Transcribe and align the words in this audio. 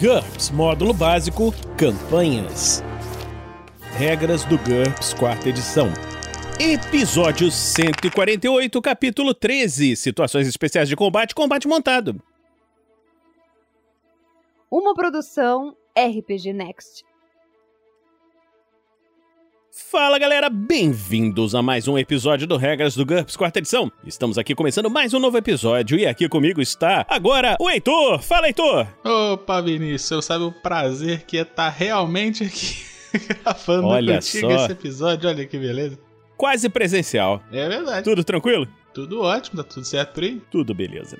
GURPS 0.00 0.50
Módulo 0.50 0.94
Básico 0.94 1.52
Campanhas. 1.76 2.84
Regras 3.96 4.44
do 4.44 4.56
GURPS 4.56 5.12
Quarta 5.12 5.48
Edição. 5.48 5.88
Episódio 6.60 7.50
148, 7.50 8.80
capítulo 8.80 9.34
13 9.34 9.96
Situações 9.96 10.46
especiais 10.46 10.88
de 10.88 10.94
combate, 10.94 11.34
combate 11.34 11.66
montado. 11.66 12.22
Uma 14.70 14.94
produção 14.94 15.76
RPG 15.98 16.52
Next. 16.52 17.04
Fala 19.86 20.18
galera, 20.18 20.50
bem-vindos 20.50 21.54
a 21.54 21.62
mais 21.62 21.86
um 21.86 21.96
episódio 21.96 22.48
do 22.48 22.56
Regras 22.56 22.96
do 22.96 23.06
GURPS 23.06 23.36
quarta 23.36 23.60
edição. 23.60 23.90
Estamos 24.04 24.36
aqui 24.36 24.52
começando 24.52 24.90
mais 24.90 25.14
um 25.14 25.20
novo 25.20 25.38
episódio 25.38 25.96
e 25.96 26.04
aqui 26.04 26.28
comigo 26.28 26.60
está 26.60 27.06
agora 27.08 27.56
o 27.60 27.70
Heitor. 27.70 28.20
Fala 28.20 28.48
Heitor! 28.48 28.88
Opa 29.04 29.62
Vinícius, 29.62 30.24
você 30.24 30.26
sabe 30.26 30.44
o 30.44 30.52
prazer 30.52 31.24
que 31.24 31.38
é 31.38 31.42
estar 31.42 31.70
realmente 31.70 32.42
aqui 32.42 32.82
gravando 33.42 33.86
Olha 33.86 34.14
contigo 34.16 34.50
só. 34.50 34.64
esse 34.64 34.72
episódio, 34.72 35.30
olha 35.30 35.46
que 35.46 35.56
beleza. 35.56 35.96
Quase 36.36 36.68
presencial. 36.68 37.40
É 37.52 37.68
verdade. 37.68 38.02
Tudo 38.02 38.24
tranquilo? 38.24 38.66
Tudo 38.92 39.22
ótimo, 39.22 39.62
tá 39.62 39.68
tudo 39.68 39.86
certo 39.86 40.12
por 40.12 40.24
aí? 40.24 40.42
Tudo 40.50 40.74
beleza. 40.74 41.16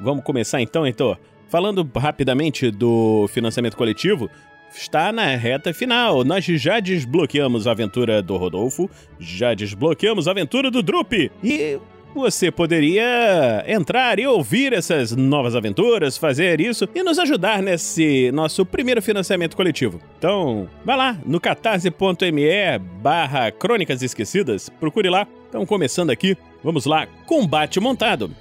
Vamos 0.00 0.24
começar 0.24 0.62
então, 0.62 0.86
Heitor? 0.86 1.18
Falando 1.48 1.88
rapidamente 1.94 2.70
do 2.70 3.26
financiamento 3.28 3.76
coletivo, 3.76 4.28
está 4.74 5.12
na 5.12 5.34
reta 5.36 5.72
final. 5.72 6.24
Nós 6.24 6.44
já 6.44 6.80
desbloqueamos 6.80 7.66
a 7.66 7.72
aventura 7.72 8.22
do 8.22 8.36
Rodolfo, 8.36 8.90
já 9.18 9.54
desbloqueamos 9.54 10.28
a 10.28 10.30
aventura 10.30 10.70
do 10.70 10.82
Drup. 10.82 11.30
E 11.42 11.78
você 12.14 12.50
poderia 12.50 13.64
entrar 13.66 14.18
e 14.18 14.26
ouvir 14.26 14.72
essas 14.72 15.14
novas 15.14 15.54
aventuras, 15.54 16.16
fazer 16.16 16.60
isso 16.60 16.88
e 16.94 17.02
nos 17.02 17.18
ajudar 17.18 17.62
nesse 17.62 18.32
nosso 18.32 18.64
primeiro 18.64 19.02
financiamento 19.02 19.56
coletivo. 19.56 20.00
Então, 20.18 20.68
vai 20.84 20.96
lá 20.96 21.18
no 21.24 21.40
catarse.me 21.40 22.78
barra 23.02 23.50
Crônicas 23.50 24.02
Esquecidas, 24.02 24.68
procure 24.68 25.08
lá. 25.08 25.26
Então, 25.48 25.64
começando 25.64 26.10
aqui, 26.10 26.36
vamos 26.62 26.86
lá, 26.86 27.06
combate 27.26 27.78
montado. 27.80 28.34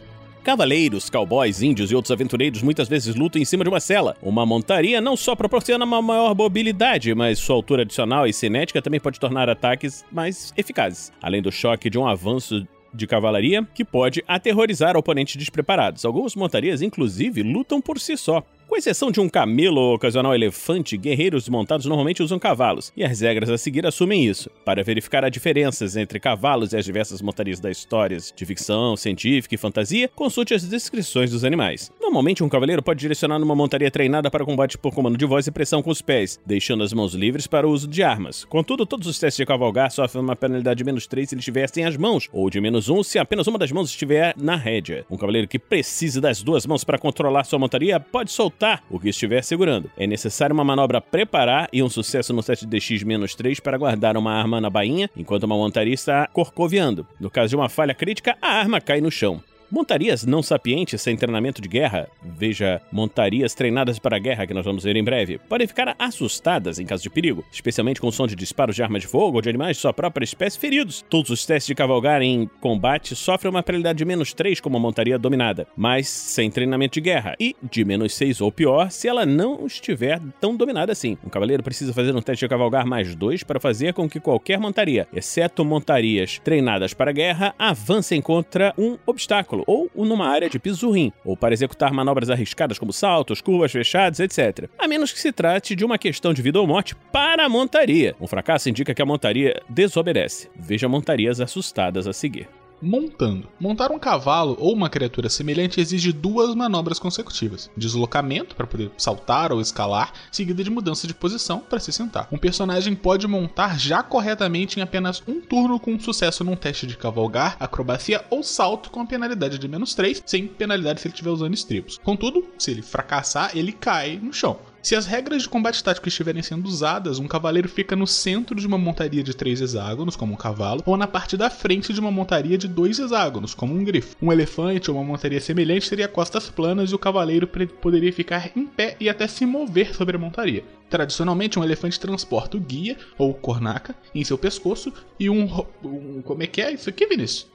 Cavaleiros, 0.48 1.10
cowboys, 1.10 1.62
índios 1.62 1.92
e 1.92 1.96
outros 1.96 2.10
aventureiros 2.10 2.64
muitas 2.64 2.88
vezes 2.88 3.16
lutam 3.16 3.42
em 3.42 3.44
cima 3.44 3.66
de 3.66 3.70
uma 3.70 3.82
cela. 3.82 4.16
Uma 4.22 4.46
montaria 4.46 5.02
não 5.02 5.18
só 5.18 5.36
proporciona 5.36 5.84
uma 5.84 6.02
maior 6.02 6.34
mobilidade, 6.34 7.14
mas 7.14 7.38
sua 7.38 7.54
altura 7.54 7.82
adicional 7.82 8.26
e 8.26 8.32
cinética 8.32 8.82
também 8.82 8.98
pode 8.98 9.20
tornar 9.20 9.50
ataques 9.50 10.06
mais 10.10 10.54
eficazes. 10.56 11.12
Além 11.22 11.42
do 11.42 11.52
choque 11.52 11.90
de 11.90 12.00
um 12.00 12.08
avanço 12.08 12.66
de 12.94 13.06
cavalaria 13.06 13.68
que 13.74 13.84
pode 13.84 14.24
aterrorizar 14.26 14.96
oponentes 14.96 15.36
despreparados. 15.36 16.06
Algumas 16.06 16.34
montarias, 16.34 16.82
inclusive, 16.82 17.44
lutam 17.44 17.82
por 17.82 18.00
si 18.00 18.16
só. 18.16 18.42
Com 18.68 18.76
exceção 18.76 19.10
de 19.12 19.22
um 19.22 19.30
camelo 19.30 19.80
ou 19.80 19.96
ocasional 19.96 20.36
elefante, 20.36 20.98
guerreiros 20.98 21.48
montados 21.48 21.86
normalmente 21.86 22.22
usam 22.22 22.38
cavalos, 22.38 22.92
e 22.98 23.04
as 23.04 23.22
regras 23.22 23.50
a 23.50 23.58
seguir 23.58 23.86
assumem 23.86 24.26
isso. 24.26 24.50
Para 24.66 24.84
verificar 24.84 25.24
as 25.24 25.32
diferenças 25.32 25.96
entre 25.96 26.20
cavalos 26.20 26.74
e 26.74 26.78
as 26.78 26.84
diversas 26.84 27.22
montarias 27.22 27.62
das 27.62 27.78
histórias 27.78 28.34
de 28.36 28.46
ficção, 28.46 28.98
científica 28.98 29.56
e 29.56 29.58
fantasia, 29.58 30.12
consulte 30.14 30.54
as 30.54 30.64
descrições 30.64 31.32
dos 31.32 31.46
animais. 31.46 31.90
Normalmente, 32.02 32.44
um 32.44 32.50
cavaleiro 32.50 32.84
pode 32.84 33.00
direcionar 33.00 33.40
numa 33.40 33.56
montaria 33.56 33.90
treinada 33.90 34.30
para 34.30 34.44
combate 34.44 34.78
por 34.78 34.94
comando 34.94 35.18
de 35.18 35.26
voz 35.26 35.48
e 35.48 35.52
pressão 35.52 35.82
com 35.82 35.90
os 35.90 36.02
pés, 36.02 36.38
deixando 36.46 36.84
as 36.84 36.92
mãos 36.92 37.14
livres 37.14 37.48
para 37.48 37.66
o 37.66 37.72
uso 37.72 37.88
de 37.88 38.04
armas. 38.04 38.44
Contudo, 38.44 38.86
todos 38.86 39.08
os 39.08 39.18
testes 39.18 39.38
de 39.38 39.46
cavalgar 39.46 39.92
sofrem 39.92 40.22
uma 40.22 40.36
penalidade 40.36 40.80
de 40.80 40.84
menos 40.84 41.08
3 41.08 41.30
se 41.30 41.36
ele 41.36 41.40
estiver 41.40 41.70
sem 41.70 41.86
as 41.86 41.96
mãos, 41.96 42.28
ou 42.34 42.50
de 42.50 42.60
menos 42.60 42.90
1 42.90 43.02
se 43.04 43.18
apenas 43.18 43.48
uma 43.48 43.58
das 43.58 43.72
mãos 43.72 43.90
estiver 43.90 44.34
na 44.38 44.58
rédea. 44.58 45.06
Um 45.10 45.16
cavaleiro 45.16 45.48
que 45.48 45.58
precise 45.58 46.20
das 46.20 46.44
duas 46.44 46.66
mãos 46.66 46.84
para 46.84 47.00
controlar 47.00 47.46
sua 47.46 47.58
montaria 47.58 47.98
pode 47.98 48.30
soltar 48.30 48.57
o 48.90 49.00
que 49.00 49.10
estiver 49.10 49.44
segurando. 49.44 49.90
É 49.98 50.08
necessário 50.08 50.54
uma 50.54 50.64
manobra 50.64 51.00
preparar 51.00 51.70
e 51.72 51.82
um 51.84 51.90
sucesso 51.90 52.34
no 52.34 52.44
teste 52.44 52.66
de 52.66 52.78
DX-3 52.78 53.62
para 53.62 53.78
guardar 53.78 54.18
uma 54.18 54.34
arma 54.34 54.60
na 54.60 54.70
bainha 54.70 55.10
enquanto 55.16 55.44
uma 55.44 55.56
montaria 55.56 55.94
está 55.94 56.28
corcoviando. 56.28 57.06
No 57.20 57.30
caso 57.30 57.50
de 57.50 57.56
uma 57.56 57.70
falha 57.70 57.94
crítica, 57.94 58.38
a 58.42 58.50
arma 58.50 58.82
cai 58.82 59.02
no 59.02 59.12
chão. 59.12 59.42
Montarias 59.70 60.26
não 60.26 60.42
sapientes 60.42 61.02
sem 61.02 61.18
treinamento 61.18 61.62
de 61.62 61.68
guerra, 61.68 62.08
veja 62.24 62.82
montarias 62.90 63.54
treinadas 63.54 64.00
para 64.00 64.16
a 64.16 64.20
guerra 64.20 64.48
que 64.48 64.54
nós 64.54 64.64
vamos 64.64 64.86
ver 64.86 64.96
em 64.96 65.04
breve, 65.04 65.38
podem 65.38 65.68
ficar 65.68 65.94
assustadas 66.00 66.80
em 66.80 66.86
caso 66.86 67.04
de 67.04 67.10
perigo, 67.10 67.44
especialmente 67.52 68.00
com 68.00 68.08
o 68.08 68.12
som 68.12 68.26
de 68.26 68.34
disparos 68.34 68.78
de 68.78 68.82
arma 68.82 68.98
de 68.98 69.06
fogo 69.06 69.36
ou 69.36 69.42
de 69.42 69.50
animais 69.50 69.76
de 69.76 69.82
sua 69.82 69.92
própria 69.92 70.24
espécie 70.24 70.58
feridos. 70.58 71.04
Todos 71.10 71.32
os 71.32 71.46
testes 71.46 71.68
de 71.68 71.76
cavalgar 71.76 72.22
em 72.22 72.50
combate 72.62 73.14
sofrem 73.14 73.50
uma 73.50 73.62
penalidade 73.62 73.98
de 73.98 74.06
menos 74.06 74.34
3 74.34 74.62
como 74.62 74.80
montaria 74.80 75.20
dominada, 75.20 75.68
mas 75.76 76.08
sem 76.08 76.50
treinamento 76.50 76.94
de 76.94 77.02
guerra, 77.02 77.36
e 77.38 77.54
de 77.62 77.84
menos 77.84 78.14
6 78.14 78.40
ou 78.40 78.54
pior 78.54 78.90
se 78.90 79.10
ela 79.10 79.26
não 79.26 79.66
estiver 79.66 80.22
tão 80.40 80.56
dominada 80.56 80.94
assim. 80.94 81.18
Um 81.26 81.30
cavaleiro 81.30 81.62
precisa 81.62 81.94
fazer 81.94 82.16
um 82.16 82.22
teste 82.22 82.46
de 82.46 82.50
cavalgar 82.50 82.86
mais 82.86 83.14
2 83.14 83.44
para 83.44 83.60
fazer 83.60 83.94
com 83.94 84.08
que 84.08 84.22
qualquer 84.22 84.62
montaria, 84.62 85.10
exceto 85.14 85.66
montarias 85.66 86.40
treinadas 86.40 86.94
para 86.94 87.12
a 87.12 87.14
guerra, 87.14 87.54
avancem 87.60 88.22
contra 88.22 88.74
um 88.78 88.98
obstáculo 89.06 89.57
ou 89.66 89.90
numa 89.96 90.28
área 90.28 90.50
de 90.50 90.60
piso 90.60 90.90
ruim, 90.90 91.12
ou 91.24 91.36
para 91.36 91.54
executar 91.54 91.94
manobras 91.94 92.30
arriscadas 92.30 92.78
como 92.78 92.94
saltos, 92.94 93.42
curvas 93.42 93.72
fechadas, 93.72 94.20
etc. 94.20 94.70
A 94.78 94.88
menos 94.88 95.12
que 95.12 95.20
se 95.20 95.32
trate 95.32 95.76
de 95.76 95.86
uma 95.86 95.98
questão 95.98 96.34
de 96.34 96.42
vida 96.42 96.60
ou 96.60 96.68
morte 96.68 96.96
para 97.12 97.46
a 97.46 97.50
montaria. 97.50 98.16
Um 98.20 98.28
fracasso 98.28 98.70
indica 98.70 98.94
que 98.94 99.02
a 99.02 99.06
montaria 99.06 99.62
desobedece. 99.70 100.50
Veja 100.56 100.88
montarias 100.88 101.40
assustadas 101.40 102.08
a 102.08 102.14
seguir. 102.14 102.48
Montando. 102.82 103.50
Montar 103.60 103.92
um 103.92 103.98
cavalo 103.98 104.56
ou 104.60 104.74
uma 104.74 104.90
criatura 104.90 105.30
semelhante 105.30 105.82
exige 105.82 106.12
duas 106.12 106.54
manobras 106.54 107.00
consecutivas: 107.00 107.70
deslocamento 107.76 108.56
para 108.56 108.68
poder 108.68 108.92
saltar 108.98 109.52
ou 109.52 109.60
escalar, 109.60 110.14
seguida 110.32 110.64
de 110.64 110.70
mudança 110.70 111.08
de 111.08 111.14
posição 111.14 111.60
para 111.60 111.80
se 111.80 111.92
sentar. 111.92 112.28
Um 112.32 112.38
personagem 112.38 112.96
pode 112.96 113.28
montar 113.28 113.80
já 113.80 114.04
corretamente 114.04 114.80
em 114.80 114.84
apenas 114.84 115.24
um 115.28 115.42
turno 115.42 115.80
com 115.80 116.00
sucesso 116.00 116.44
num 116.44 116.56
teste 116.56 116.86
de 116.86 116.98
cavalgar, 116.98 117.58
acrobacia 117.60 118.24
ou 118.30 118.44
salto 118.44 118.92
com 118.92 119.02
a 119.02 119.06
penalidade 119.06 119.58
de 119.58 119.68
menos 119.68 119.96
3, 119.96 120.24
sem 120.26 120.48
penalidade 120.48 121.02
se 121.02 121.08
ele 121.08 121.14
estiver 121.14 121.32
usando 121.32 121.54
estribos. 121.54 121.98
Contudo, 122.04 122.46
se 122.58 122.72
ele 122.72 122.82
fracassar, 122.82 123.52
ele 123.56 123.72
cai 123.72 124.20
no 124.22 124.32
chão. 124.32 124.60
Se 124.88 124.96
as 124.96 125.06
regras 125.06 125.42
de 125.42 125.50
combate 125.50 125.84
tático 125.84 126.08
estiverem 126.08 126.42
sendo 126.42 126.66
usadas, 126.66 127.20
um 127.20 127.28
cavaleiro 127.28 127.68
fica 127.68 127.94
no 127.94 128.08
centro 128.08 128.56
de 128.56 128.66
uma 128.66 128.78
montaria 128.78 129.22
de 129.22 129.36
três 129.36 129.60
hexágonos, 129.60 130.16
como 130.16 130.32
um 130.32 130.38
cavalo, 130.38 130.82
ou 130.86 130.96
na 130.96 131.06
parte 131.06 131.36
da 131.36 131.50
frente 131.50 131.92
de 131.92 132.00
uma 132.00 132.10
montaria 132.10 132.58
de 132.58 132.70
dois 132.70 132.98
hexágonos, 132.98 133.54
como 133.54 133.74
um 133.74 133.84
grifo. 133.84 134.16
Um 134.22 134.32
elefante 134.32 134.90
ou 134.90 134.96
uma 134.96 135.04
montaria 135.04 135.42
semelhante 135.42 135.90
teria 135.90 136.08
costas 136.08 136.50
planas 136.50 136.90
e 136.90 136.96
o 136.96 136.98
cavaleiro 136.98 137.50
poderia 137.82 138.14
ficar 138.14 138.50
em 138.56 138.66
pé 138.66 138.96
e 138.98 139.10
até 139.10 139.28
se 139.28 139.46
mover 139.46 139.94
sobre 139.94 140.16
a 140.16 140.20
montaria. 140.20 140.64
Tradicionalmente, 140.90 141.60
um 141.60 141.66
elefante 141.66 142.00
transporta 142.00 142.56
o 142.56 142.62
guia, 142.62 142.96
ou 143.18 143.34
cornaca, 143.34 143.94
em 144.16 144.24
seu 144.24 144.38
pescoço 144.38 144.94
e 145.20 145.30
um, 145.30 145.66
um. 145.84 146.22
Como 146.22 146.44
é 146.44 146.48
que 146.48 146.62
é 146.62 146.72
isso 146.72 146.90
aqui, 146.90 147.06
Vinícius? 147.08 147.46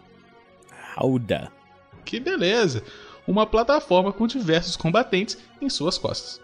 Rauda. 0.94 1.50
Que 2.04 2.20
beleza! 2.20 2.82
Uma 3.26 3.46
plataforma 3.46 4.12
com 4.12 4.26
diversos 4.26 4.76
combatentes 4.76 5.38
em 5.62 5.70
suas 5.70 5.96
costas. 5.96 6.42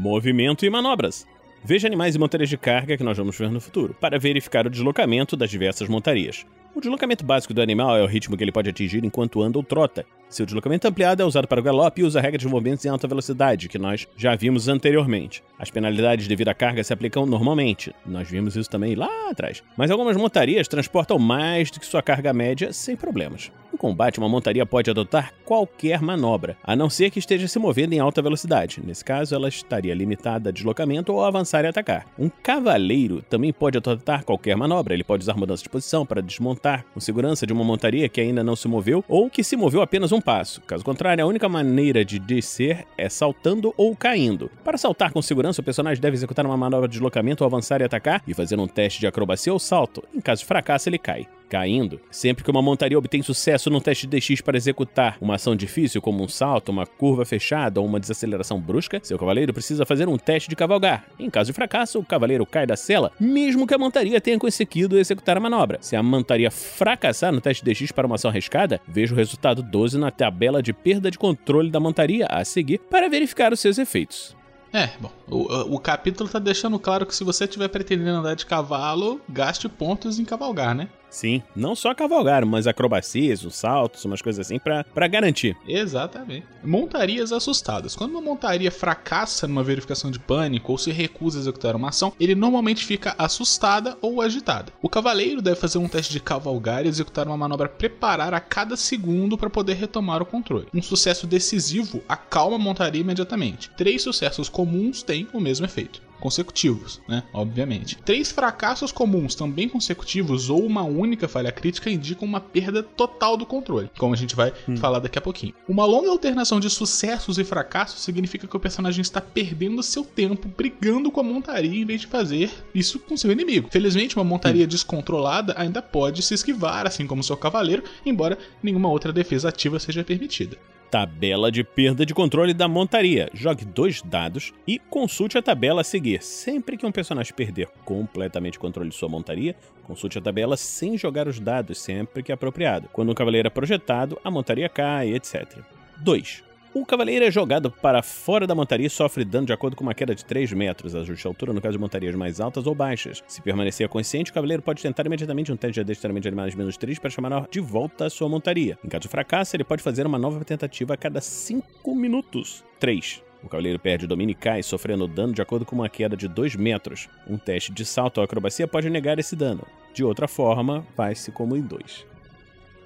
Movimento 0.00 0.64
e 0.64 0.70
manobras. 0.70 1.26
Veja 1.64 1.88
animais 1.88 2.14
e 2.14 2.20
montarias 2.20 2.48
de 2.48 2.56
carga 2.56 2.96
que 2.96 3.02
nós 3.02 3.18
vamos 3.18 3.36
ver 3.36 3.50
no 3.50 3.60
futuro, 3.60 3.96
para 4.00 4.16
verificar 4.16 4.64
o 4.64 4.70
deslocamento 4.70 5.36
das 5.36 5.50
diversas 5.50 5.88
montarias. 5.88 6.46
O 6.72 6.80
deslocamento 6.80 7.24
básico 7.24 7.52
do 7.52 7.60
animal 7.60 7.96
é 7.96 8.02
o 8.04 8.06
ritmo 8.06 8.36
que 8.36 8.44
ele 8.44 8.52
pode 8.52 8.70
atingir 8.70 9.04
enquanto 9.04 9.42
anda 9.42 9.58
ou 9.58 9.64
trota. 9.64 10.06
Seu 10.28 10.46
deslocamento 10.46 10.86
ampliado 10.86 11.20
é 11.20 11.26
usado 11.26 11.48
para 11.48 11.58
o 11.58 11.62
galope 11.64 12.00
e 12.00 12.04
usa 12.04 12.20
a 12.20 12.22
regra 12.22 12.38
de 12.38 12.46
movimentos 12.46 12.84
em 12.84 12.88
alta 12.88 13.08
velocidade, 13.08 13.68
que 13.68 13.76
nós 13.76 14.06
já 14.16 14.36
vimos 14.36 14.68
anteriormente. 14.68 15.42
As 15.58 15.68
penalidades 15.68 16.28
devido 16.28 16.48
à 16.48 16.54
carga 16.54 16.84
se 16.84 16.92
aplicam 16.92 17.26
normalmente. 17.26 17.92
Nós 18.06 18.30
vimos 18.30 18.54
isso 18.54 18.70
também 18.70 18.94
lá 18.94 19.10
atrás. 19.28 19.64
Mas 19.76 19.90
algumas 19.90 20.16
montarias 20.16 20.68
transportam 20.68 21.18
mais 21.18 21.72
do 21.72 21.80
que 21.80 21.86
sua 21.86 22.02
carga 22.02 22.32
média 22.32 22.72
sem 22.72 22.94
problemas. 22.94 23.50
No 23.70 23.78
combate, 23.78 24.18
uma 24.18 24.28
montaria 24.28 24.64
pode 24.64 24.90
adotar 24.90 25.32
qualquer 25.44 26.00
manobra, 26.00 26.56
a 26.64 26.74
não 26.74 26.88
ser 26.88 27.10
que 27.10 27.18
esteja 27.18 27.46
se 27.46 27.58
movendo 27.58 27.92
em 27.92 27.98
alta 27.98 28.22
velocidade. 28.22 28.80
Nesse 28.84 29.04
caso, 29.04 29.34
ela 29.34 29.48
estaria 29.48 29.94
limitada 29.94 30.48
a 30.48 30.52
deslocamento 30.52 31.12
ou 31.12 31.24
avançar 31.24 31.64
e 31.64 31.68
atacar. 31.68 32.06
Um 32.18 32.28
cavaleiro 32.28 33.22
também 33.22 33.52
pode 33.52 33.78
adotar 33.78 34.24
qualquer 34.24 34.56
manobra. 34.56 34.94
Ele 34.94 35.04
pode 35.04 35.22
usar 35.22 35.34
mudança 35.34 35.62
de 35.62 35.68
posição 35.68 36.06
para 36.06 36.22
desmontar 36.22 36.84
com 36.92 37.00
segurança 37.00 37.46
de 37.46 37.52
uma 37.52 37.64
montaria 37.64 38.08
que 38.08 38.20
ainda 38.20 38.42
não 38.42 38.56
se 38.56 38.68
moveu 38.68 39.04
ou 39.08 39.28
que 39.28 39.44
se 39.44 39.56
moveu 39.56 39.82
apenas 39.82 40.12
um 40.12 40.20
passo. 40.20 40.60
Caso 40.62 40.84
contrário, 40.84 41.22
a 41.22 41.26
única 41.26 41.48
maneira 41.48 42.04
de 42.04 42.18
descer 42.18 42.86
é 42.96 43.08
saltando 43.08 43.74
ou 43.76 43.94
caindo. 43.94 44.50
Para 44.64 44.78
saltar 44.78 45.12
com 45.12 45.20
segurança, 45.20 45.60
o 45.60 45.64
personagem 45.64 46.00
deve 46.00 46.16
executar 46.16 46.46
uma 46.46 46.56
manobra 46.56 46.88
de 46.88 46.92
deslocamento 46.92 47.44
ou 47.44 47.46
avançar 47.46 47.80
e 47.80 47.84
atacar 47.84 48.22
e 48.26 48.34
fazer 48.34 48.58
um 48.58 48.66
teste 48.66 49.00
de 49.00 49.06
acrobacia 49.06 49.52
ou 49.52 49.58
salto. 49.58 50.02
Em 50.14 50.20
caso 50.20 50.40
de 50.40 50.46
fracasso, 50.46 50.88
ele 50.88 50.98
cai. 50.98 51.26
Caindo. 51.48 52.00
Sempre 52.10 52.44
que 52.44 52.50
uma 52.50 52.62
montaria 52.62 52.98
obtém 52.98 53.22
sucesso 53.22 53.70
num 53.70 53.80
teste 53.80 54.06
DX 54.06 54.40
para 54.40 54.56
executar 54.56 55.16
uma 55.20 55.36
ação 55.36 55.56
difícil, 55.56 56.02
como 56.02 56.22
um 56.22 56.28
salto, 56.28 56.70
uma 56.70 56.86
curva 56.86 57.24
fechada 57.24 57.80
ou 57.80 57.86
uma 57.86 57.98
desaceleração 57.98 58.60
brusca, 58.60 59.00
seu 59.02 59.18
cavaleiro 59.18 59.52
precisa 59.52 59.86
fazer 59.86 60.08
um 60.08 60.18
teste 60.18 60.48
de 60.48 60.56
cavalgar. 60.56 61.06
Em 61.18 61.30
caso 61.30 61.50
de 61.50 61.54
fracasso, 61.54 61.98
o 61.98 62.04
cavaleiro 62.04 62.44
cai 62.44 62.66
da 62.66 62.76
cela, 62.76 63.12
mesmo 63.18 63.66
que 63.66 63.74
a 63.74 63.78
montaria 63.78 64.20
tenha 64.20 64.38
conseguido 64.38 64.98
executar 64.98 65.36
a 65.36 65.40
manobra. 65.40 65.78
Se 65.80 65.96
a 65.96 66.02
montaria 66.02 66.50
fracassar 66.50 67.32
no 67.32 67.40
teste 67.40 67.64
DX 67.64 67.92
para 67.92 68.06
uma 68.06 68.16
ação 68.16 68.30
arriscada, 68.30 68.80
veja 68.86 69.14
o 69.14 69.16
resultado 69.16 69.62
12 69.62 69.98
na 69.98 70.10
tabela 70.10 70.62
de 70.62 70.72
perda 70.72 71.10
de 71.10 71.18
controle 71.18 71.70
da 71.70 71.80
montaria 71.80 72.26
a 72.26 72.44
seguir 72.44 72.78
para 72.78 73.08
verificar 73.08 73.52
os 73.52 73.60
seus 73.60 73.78
efeitos. 73.78 74.36
É, 74.72 74.90
bom, 75.00 75.10
o, 75.30 75.76
o 75.76 75.80
capítulo 75.80 76.28
tá 76.28 76.38
deixando 76.38 76.78
claro 76.78 77.06
que 77.06 77.14
se 77.14 77.24
você 77.24 77.44
estiver 77.44 77.68
pretendendo 77.68 78.18
andar 78.18 78.34
de 78.34 78.44
cavalo, 78.44 79.20
gaste 79.28 79.68
pontos 79.68 80.18
em 80.18 80.24
cavalgar, 80.24 80.74
né? 80.74 80.88
Sim, 81.10 81.42
não 81.54 81.74
só 81.74 81.94
cavalgar, 81.94 82.44
mas 82.44 82.66
acrobacias, 82.66 83.44
os 83.44 83.54
saltos, 83.56 84.04
umas 84.04 84.22
coisas 84.22 84.46
assim 84.46 84.58
para 84.58 85.08
garantir. 85.08 85.56
Exatamente. 85.66 86.46
Montarias 86.62 87.32
assustadas. 87.32 87.96
Quando 87.96 88.12
uma 88.12 88.20
montaria 88.20 88.70
fracassa 88.70 89.46
numa 89.46 89.64
verificação 89.64 90.10
de 90.10 90.18
pânico 90.18 90.72
ou 90.72 90.78
se 90.78 90.90
recusa 90.90 91.38
a 91.38 91.40
executar 91.40 91.74
uma 91.74 91.88
ação, 91.88 92.12
ele 92.20 92.34
normalmente 92.34 92.84
fica 92.84 93.14
assustada 93.18 93.96
ou 94.00 94.20
agitada. 94.20 94.72
O 94.82 94.88
cavaleiro 94.88 95.40
deve 95.40 95.56
fazer 95.56 95.78
um 95.78 95.88
teste 95.88 96.12
de 96.12 96.20
cavalgar 96.20 96.84
e 96.84 96.88
executar 96.88 97.26
uma 97.26 97.36
manobra 97.36 97.68
preparar 97.68 98.34
a 98.34 98.40
cada 98.40 98.76
segundo 98.76 99.38
para 99.38 99.50
poder 99.50 99.74
retomar 99.74 100.22
o 100.22 100.26
controle. 100.26 100.68
Um 100.74 100.82
sucesso 100.82 101.26
decisivo 101.26 102.02
acalma 102.08 102.56
a 102.56 102.58
montaria 102.58 103.00
imediatamente. 103.00 103.70
Três 103.76 104.02
sucessos 104.02 104.48
comuns 104.48 105.02
têm 105.02 105.26
o 105.32 105.40
mesmo 105.40 105.66
efeito 105.66 106.07
consecutivos, 106.20 107.00
né? 107.08 107.22
Obviamente. 107.32 107.96
Três 108.04 108.30
fracassos 108.30 108.92
comuns 108.92 109.34
também 109.34 109.68
consecutivos 109.68 110.50
ou 110.50 110.64
uma 110.64 110.82
única 110.82 111.28
falha 111.28 111.52
crítica 111.52 111.90
indicam 111.90 112.26
uma 112.26 112.40
perda 112.40 112.82
total 112.82 113.36
do 113.36 113.46
controle, 113.46 113.90
como 113.98 114.14
a 114.14 114.16
gente 114.16 114.36
vai 114.36 114.52
hum. 114.68 114.76
falar 114.76 114.98
daqui 114.98 115.18
a 115.18 115.22
pouquinho. 115.22 115.54
Uma 115.68 115.84
longa 115.84 116.10
alternação 116.10 116.60
de 116.60 116.70
sucessos 116.70 117.38
e 117.38 117.44
fracassos 117.44 118.02
significa 118.02 118.46
que 118.46 118.56
o 118.56 118.60
personagem 118.60 119.02
está 119.02 119.20
perdendo 119.20 119.82
seu 119.82 120.04
tempo 120.04 120.48
brigando 120.48 121.10
com 121.10 121.20
a 121.20 121.24
montaria 121.24 121.80
em 121.80 121.84
vez 121.84 122.00
de 122.00 122.06
fazer 122.06 122.50
isso 122.74 122.98
com 122.98 123.16
seu 123.16 123.30
inimigo. 123.32 123.68
Felizmente, 123.70 124.16
uma 124.16 124.24
montaria 124.24 124.64
hum. 124.64 124.68
descontrolada 124.68 125.54
ainda 125.56 125.80
pode 125.82 126.22
se 126.22 126.34
esquivar, 126.34 126.86
assim 126.86 127.06
como 127.06 127.22
seu 127.22 127.36
cavaleiro, 127.36 127.84
embora 128.04 128.38
nenhuma 128.62 128.88
outra 128.88 129.12
defesa 129.12 129.48
ativa 129.48 129.78
seja 129.78 130.04
permitida. 130.04 130.56
Tabela 130.90 131.52
de 131.52 131.62
perda 131.62 132.06
de 132.06 132.14
controle 132.14 132.54
da 132.54 132.66
montaria. 132.66 133.28
Jogue 133.34 133.64
dois 133.64 134.00
dados 134.00 134.54
e 134.66 134.78
consulte 134.78 135.36
a 135.36 135.42
tabela 135.42 135.82
a 135.82 135.84
seguir. 135.84 136.22
Sempre 136.22 136.78
que 136.78 136.86
um 136.86 136.92
personagem 136.92 137.34
perder 137.34 137.68
completamente 137.84 138.56
o 138.56 138.60
controle 138.60 138.88
de 138.88 138.96
sua 138.96 139.08
montaria, 139.08 139.54
consulte 139.82 140.16
a 140.18 140.22
tabela 140.22 140.56
sem 140.56 140.96
jogar 140.96 141.28
os 141.28 141.38
dados, 141.38 141.78
sempre 141.78 142.22
que 142.22 142.32
apropriado. 142.32 142.88
Quando 142.90 143.10
um 143.10 143.14
cavaleiro 143.14 143.48
é 143.48 143.50
projetado, 143.50 144.18
a 144.24 144.30
montaria 144.30 144.68
cai, 144.68 145.14
etc. 145.14 145.58
2. 145.98 146.47
O 146.80 146.86
cavaleiro 146.86 147.24
é 147.24 147.30
jogado 147.30 147.72
para 147.72 148.04
fora 148.04 148.46
da 148.46 148.54
montaria 148.54 148.86
e 148.86 148.90
sofre 148.90 149.24
dano 149.24 149.48
de 149.48 149.52
acordo 149.52 149.74
com 149.74 149.82
uma 149.82 149.94
queda 149.94 150.14
de 150.14 150.24
3 150.24 150.52
metros. 150.52 150.94
Ajuste 150.94 151.26
a 151.26 151.30
altura 151.30 151.52
no 151.52 151.60
caso 151.60 151.72
de 151.72 151.78
montarias 151.80 152.14
mais 152.14 152.40
altas 152.40 152.68
ou 152.68 152.74
baixas. 152.74 153.20
Se 153.26 153.42
permanecer 153.42 153.88
consciente, 153.88 154.30
o 154.30 154.34
cavaleiro 154.34 154.62
pode 154.62 154.80
tentar 154.80 155.04
imediatamente 155.04 155.50
um 155.50 155.56
teste 155.56 155.74
de 155.74 155.80
adestramento 155.80 156.22
de 156.22 156.28
animais 156.28 156.54
menos 156.54 156.76
3 156.76 157.00
para 157.00 157.10
chamar 157.10 157.48
de 157.50 157.58
volta 157.58 158.06
a 158.06 158.10
sua 158.10 158.28
montaria. 158.28 158.78
Em 158.84 158.88
caso 158.88 159.02
de 159.02 159.08
fracasso, 159.08 159.56
ele 159.56 159.64
pode 159.64 159.82
fazer 159.82 160.06
uma 160.06 160.20
nova 160.20 160.44
tentativa 160.44 160.94
a 160.94 160.96
cada 160.96 161.20
5 161.20 161.96
minutos. 161.96 162.64
3. 162.78 163.24
O 163.42 163.48
cavaleiro 163.48 163.80
perde 163.80 164.04
o 164.04 164.08
domínio 164.08 164.34
e 164.34 164.36
cai, 164.36 164.62
sofrendo 164.62 165.08
dano 165.08 165.32
de 165.32 165.42
acordo 165.42 165.66
com 165.66 165.74
uma 165.74 165.88
queda 165.88 166.16
de 166.16 166.28
2 166.28 166.54
metros. 166.54 167.08
Um 167.28 167.36
teste 167.36 167.72
de 167.72 167.84
salto 167.84 168.18
ou 168.18 168.24
acrobacia 168.24 168.68
pode 168.68 168.88
negar 168.88 169.18
esse 169.18 169.34
dano. 169.34 169.66
De 169.92 170.04
outra 170.04 170.28
forma, 170.28 170.86
vai-se 170.96 171.32
como 171.32 171.56
em 171.56 171.60
2. 171.60 172.06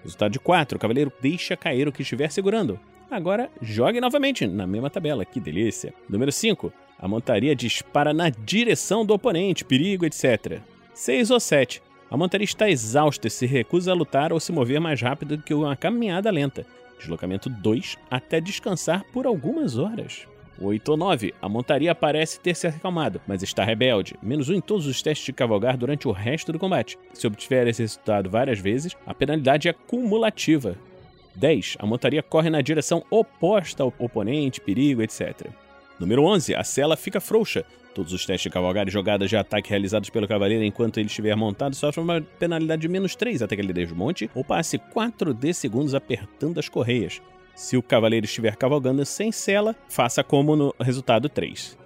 Resultado 0.03 0.33
de 0.33 0.41
4. 0.41 0.79
O 0.79 0.81
cavaleiro 0.81 1.13
deixa 1.21 1.59
cair 1.59 1.87
o 1.87 1.93
que 1.93 2.01
estiver 2.01 2.31
segurando. 2.31 2.81
Agora 3.13 3.51
jogue 3.61 4.01
novamente 4.01 4.47
na 4.47 4.67
mesma 4.67 4.89
tabela, 4.89 5.23
que 5.23 5.39
delícia. 5.39 5.93
Número 6.09 6.33
5. 6.33 6.73
A 6.99 7.07
montaria 7.07 7.55
dispara 7.55 8.15
na 8.15 8.31
direção 8.31 9.05
do 9.05 9.13
oponente, 9.13 9.67
perigo, 9.67 10.07
etc. 10.07 10.63
6 10.95 11.31
ou 11.31 11.39
7. 11.39 11.83
A 12.11 12.17
montaria 12.17 12.47
está 12.47 12.71
exausta 12.71 13.29
e 13.29 13.31
se 13.31 13.45
recusa 13.45 13.93
a 13.93 13.95
lutar 13.95 14.33
ou 14.33 14.41
se 14.41 14.51
mover 14.51 14.81
mais 14.81 15.03
rápido 15.03 15.37
que 15.37 15.53
uma 15.53 15.77
caminhada 15.77 16.31
lenta. 16.31 16.65
Deslocamento 16.99 17.51
2 17.51 17.99
até 18.11 18.41
descansar 18.41 19.05
por 19.13 19.27
algumas 19.27 19.77
horas. 19.77 20.27
8 20.59 20.89
ou 20.89 20.97
9. 20.97 21.35
A 21.43 21.51
montaria 21.51 21.95
parece 21.95 22.41
ter 22.41 22.57
se 22.57 22.67
acalmado, 22.67 23.21
mas 23.27 23.43
está 23.43 23.63
rebelde. 23.63 24.17
Menos 24.23 24.49
1 24.49 24.55
em 24.55 24.61
todos 24.63 24.87
os 24.87 25.03
testes 25.03 25.27
de 25.27 25.35
cavalgar 25.35 25.77
durante 25.77 26.09
o 26.09 26.13
resto 26.13 26.51
do 26.51 26.59
combate. 26.59 26.99
Se 27.13 27.27
obtiver 27.27 27.67
esse 27.67 27.83
resultado 27.83 28.31
várias 28.31 28.59
vezes, 28.59 28.97
a 29.07 29.13
penalidade 29.13 29.69
é 29.69 29.73
cumulativa. 29.75 30.79
10. 31.35 31.77
A 31.79 31.87
montaria 31.87 32.23
corre 32.23 32.51
na 32.51 32.61
direção 32.61 33.05
oposta 33.11 33.83
ao 33.83 33.93
oponente, 33.99 34.61
perigo, 34.61 35.03
etc. 35.03 35.49
Número 35.99 36.25
11. 36.25 36.55
A 36.55 36.65
cela 36.65 36.97
fica 36.97 37.21
frouxa. 37.21 37.65
Todos 37.95 38.13
os 38.13 38.25
testes 38.25 38.45
de 38.45 38.51
cavalgar 38.51 38.89
e 38.89 38.91
jogadas 38.91 39.29
de 39.29 39.37
ataque 39.37 39.69
realizados 39.69 40.09
pelo 40.09 40.27
cavaleiro 40.27 40.65
enquanto 40.65 40.99
ele 40.99 41.09
estiver 41.09 41.37
montado 41.37 41.77
sofrem 41.77 42.03
uma 42.03 42.23
penalidade 42.39 42.83
de 42.83 42.89
menos 42.89 43.15
3 43.15 43.43
até 43.43 43.55
que 43.55 43.61
ele 43.61 43.73
desmonte 43.73 44.31
ou 44.35 44.43
passe 44.43 44.79
4D 44.79 45.53
segundos 45.53 45.95
apertando 45.95 46.59
as 46.59 46.69
correias. 46.69 47.21
Se 47.55 47.77
o 47.77 47.83
cavaleiro 47.83 48.25
estiver 48.25 48.57
cavalgando 48.57 49.05
sem 49.05 49.31
cela, 49.31 49.77
faça 49.89 50.25
como 50.25 50.57
no 50.57 50.75
resultado 50.81 51.29
3. 51.29 51.77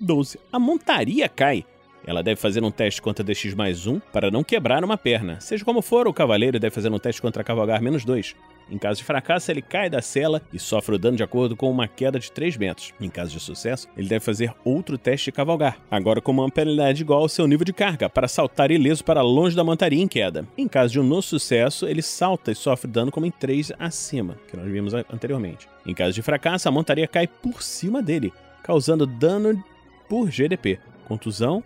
12. 0.00 0.40
A 0.50 0.58
montaria 0.58 1.28
cai. 1.28 1.64
Ela 2.06 2.22
deve 2.22 2.40
fazer 2.40 2.64
um 2.64 2.70
teste 2.70 3.02
contra 3.02 3.22
DX 3.22 3.54
mais 3.54 3.86
1 3.86 4.00
para 4.12 4.30
não 4.30 4.42
quebrar 4.42 4.82
uma 4.82 4.96
perna. 4.96 5.38
Seja 5.40 5.64
como 5.64 5.82
for, 5.82 6.08
o 6.08 6.14
cavaleiro 6.14 6.58
deve 6.58 6.74
fazer 6.74 6.90
um 6.90 6.98
teste 6.98 7.20
contra 7.20 7.44
cavalgar 7.44 7.82
menos 7.82 8.04
2. 8.04 8.34
Em 8.70 8.78
caso 8.78 8.98
de 8.98 9.04
fracasso, 9.04 9.50
ele 9.50 9.60
cai 9.60 9.90
da 9.90 10.00
cela 10.00 10.40
e 10.52 10.58
sofre 10.58 10.94
o 10.94 10.98
dano 10.98 11.16
de 11.16 11.22
acordo 11.22 11.56
com 11.56 11.70
uma 11.70 11.88
queda 11.88 12.18
de 12.18 12.30
3 12.30 12.56
metros. 12.56 12.92
Em 13.00 13.10
caso 13.10 13.32
de 13.32 13.40
sucesso, 13.40 13.88
ele 13.96 14.08
deve 14.08 14.24
fazer 14.24 14.54
outro 14.64 14.96
teste 14.96 15.26
de 15.26 15.32
cavalgar, 15.32 15.78
agora 15.90 16.20
com 16.20 16.30
uma 16.30 16.48
penalidade 16.48 17.02
igual 17.02 17.22
ao 17.22 17.28
seu 17.28 17.46
nível 17.46 17.64
de 17.64 17.72
carga, 17.72 18.08
para 18.08 18.28
saltar 18.28 18.70
ileso 18.70 19.04
para 19.04 19.22
longe 19.22 19.56
da 19.56 19.64
montaria 19.64 20.02
em 20.02 20.06
queda. 20.06 20.46
Em 20.56 20.68
caso 20.68 20.92
de 20.92 21.00
um 21.00 21.02
no 21.02 21.20
sucesso, 21.20 21.86
ele 21.86 22.02
salta 22.02 22.52
e 22.52 22.54
sofre 22.54 22.90
dano 22.90 23.10
como 23.10 23.26
em 23.26 23.30
3 23.30 23.72
acima, 23.78 24.36
que 24.48 24.56
nós 24.56 24.70
vimos 24.70 24.94
anteriormente. 24.94 25.68
Em 25.84 25.94
caso 25.94 26.14
de 26.14 26.22
fracasso, 26.22 26.68
a 26.68 26.72
montaria 26.72 27.08
cai 27.08 27.26
por 27.26 27.62
cima 27.62 28.00
dele, 28.00 28.32
causando 28.62 29.06
dano 29.06 29.62
por 30.08 30.30
GDP, 30.30 30.78
contusão, 31.06 31.64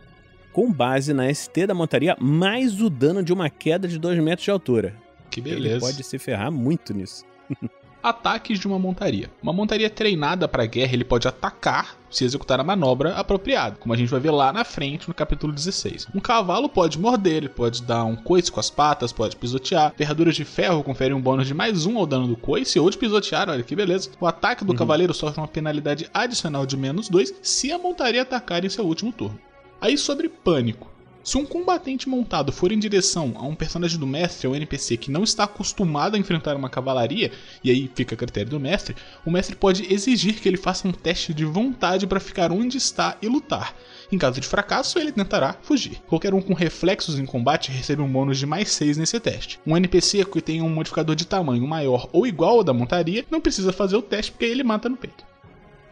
com 0.53 0.73
base 0.73 1.13
na 1.13 1.33
ST 1.35 1.67
da 1.67 1.75
montaria, 1.75 2.17
mais 2.21 2.81
o 2.81 2.89
dano 2.89 3.23
de 3.23 3.33
uma 3.33 3.51
queda 3.51 3.89
de 3.89 3.99
2 3.99 4.21
metros 4.21 4.45
de 4.45 4.51
altura. 4.51 5.04
Que 5.35 5.41
beleza. 5.41 5.69
Ele 5.69 5.81
pode 5.81 6.05
se 6.05 6.17
ferrar 6.17 6.53
muito 6.53 6.95
nisso. 6.95 7.25
Ataques 8.01 8.59
de 8.61 8.69
uma 8.69 8.79
montaria. 8.79 9.31
Uma 9.43 9.53
montaria 9.53 9.91
treinada 9.91 10.47
para 10.47 10.65
guerra, 10.65 10.93
ele 10.93 11.05
pode 11.05 11.27
atacar 11.27 11.97
se 12.11 12.23
executar 12.23 12.61
a 12.61 12.63
manobra 12.63 13.15
apropriada, 13.15 13.77
como 13.81 13.93
a 13.93 13.97
gente 13.97 14.11
vai 14.11 14.21
ver 14.21 14.31
lá 14.31 14.53
na 14.53 14.63
frente 14.63 15.09
no 15.09 15.15
capítulo 15.15 15.53
16. 15.53 16.09
Um 16.15 16.21
cavalo 16.21 16.69
pode 16.69 16.99
morder, 16.99 17.37
ele 17.39 17.49
pode 17.49 17.83
dar 17.83 18.05
um 18.05 18.15
coice 18.15 18.53
com 18.53 18.61
as 18.61 18.71
patas, 18.71 19.11
pode 19.11 19.35
pisotear. 19.35 19.93
Ferraduras 19.97 20.37
de 20.37 20.45
ferro 20.45 20.85
conferem 20.85 21.17
um 21.17 21.21
bônus 21.21 21.49
de 21.49 21.55
mais 21.55 21.87
um 21.87 21.99
ao 21.99 22.07
dano 22.07 22.29
do 22.29 22.37
coice 22.37 22.79
ou 22.79 22.89
de 22.89 22.99
pisotear, 22.99 23.49
olha 23.49 23.63
que 23.63 23.75
beleza. 23.75 24.11
O 24.21 24.27
ataque 24.27 24.65
do 24.65 24.71
uhum. 24.71 24.79
cavaleiro 24.79 25.15
sofre 25.15 25.41
uma 25.41 25.49
penalidade 25.49 26.09
adicional 26.15 26.67
de 26.67 26.77
menos 26.77 27.09
2 27.09 27.35
se 27.43 27.73
a 27.73 27.79
montaria 27.79 28.23
atacar 28.23 28.65
em 28.65 28.69
seu 28.69 28.85
último 28.85 29.11
turno. 29.11 29.41
Aí 29.81 29.99
sobre 29.99 30.29
pânico. 30.29 30.94
Se 31.25 31.39
um 31.39 31.47
combatente 31.47 32.07
montado 32.07 32.53
for 32.53 32.71
em 32.71 32.79
direção 32.79 33.33
a 33.37 33.47
um 33.47 33.55
personagem 33.55 33.99
do 33.99 34.07
mestre 34.07 34.47
ou 34.47 34.55
NPC 34.55 34.99
que 34.99 35.11
não 35.11 35.25
está 35.25 35.45
acostumado 35.45 36.17
a 36.17 36.19
enfrentar 36.19 36.55
uma 36.55 36.69
cavalaria, 36.69 37.33
e 37.65 37.71
aí 37.71 37.91
fica 37.95 38.15
a 38.15 38.19
critério 38.19 38.51
do 38.51 38.61
mestre, 38.61 38.95
o 39.25 39.31
mestre 39.31 39.57
pode 39.57 39.91
exigir 39.91 40.35
que 40.35 40.47
ele 40.47 40.59
faça 40.59 40.87
um 40.87 40.93
teste 40.93 41.33
de 41.33 41.47
vontade 41.47 42.07
para 42.07 42.21
ficar 42.21 42.53
onde 42.53 42.77
está 42.77 43.17
e 43.23 43.27
lutar. 43.27 43.75
Em 44.13 44.19
caso 44.19 44.39
de 44.39 44.47
fracasso, 44.47 44.99
ele 44.99 45.13
tentará 45.13 45.57
fugir. 45.63 46.03
Qualquer 46.07 46.35
um 46.35 46.43
com 46.43 46.53
reflexos 46.53 47.19
em 47.19 47.25
combate 47.25 47.71
recebe 47.71 48.03
um 48.03 48.13
bônus 48.13 48.39
de 48.39 48.45
mais 48.45 48.71
6 48.73 48.99
nesse 48.99 49.19
teste. 49.19 49.59
Um 49.67 49.75
NPC 49.79 50.27
que 50.27 50.43
tem 50.43 50.61
um 50.61 50.69
modificador 50.69 51.17
de 51.17 51.27
tamanho 51.27 51.67
maior 51.67 52.07
ou 52.13 52.27
igual 52.27 52.59
ao 52.59 52.65
da 52.65 52.75
montaria 52.75 53.25
não 53.31 53.41
precisa 53.41 53.73
fazer 53.73 53.97
o 53.97 54.03
teste 54.03 54.31
porque 54.31 54.45
ele 54.45 54.63
mata 54.63 54.91
no 54.91 54.97
peito. 54.99 55.25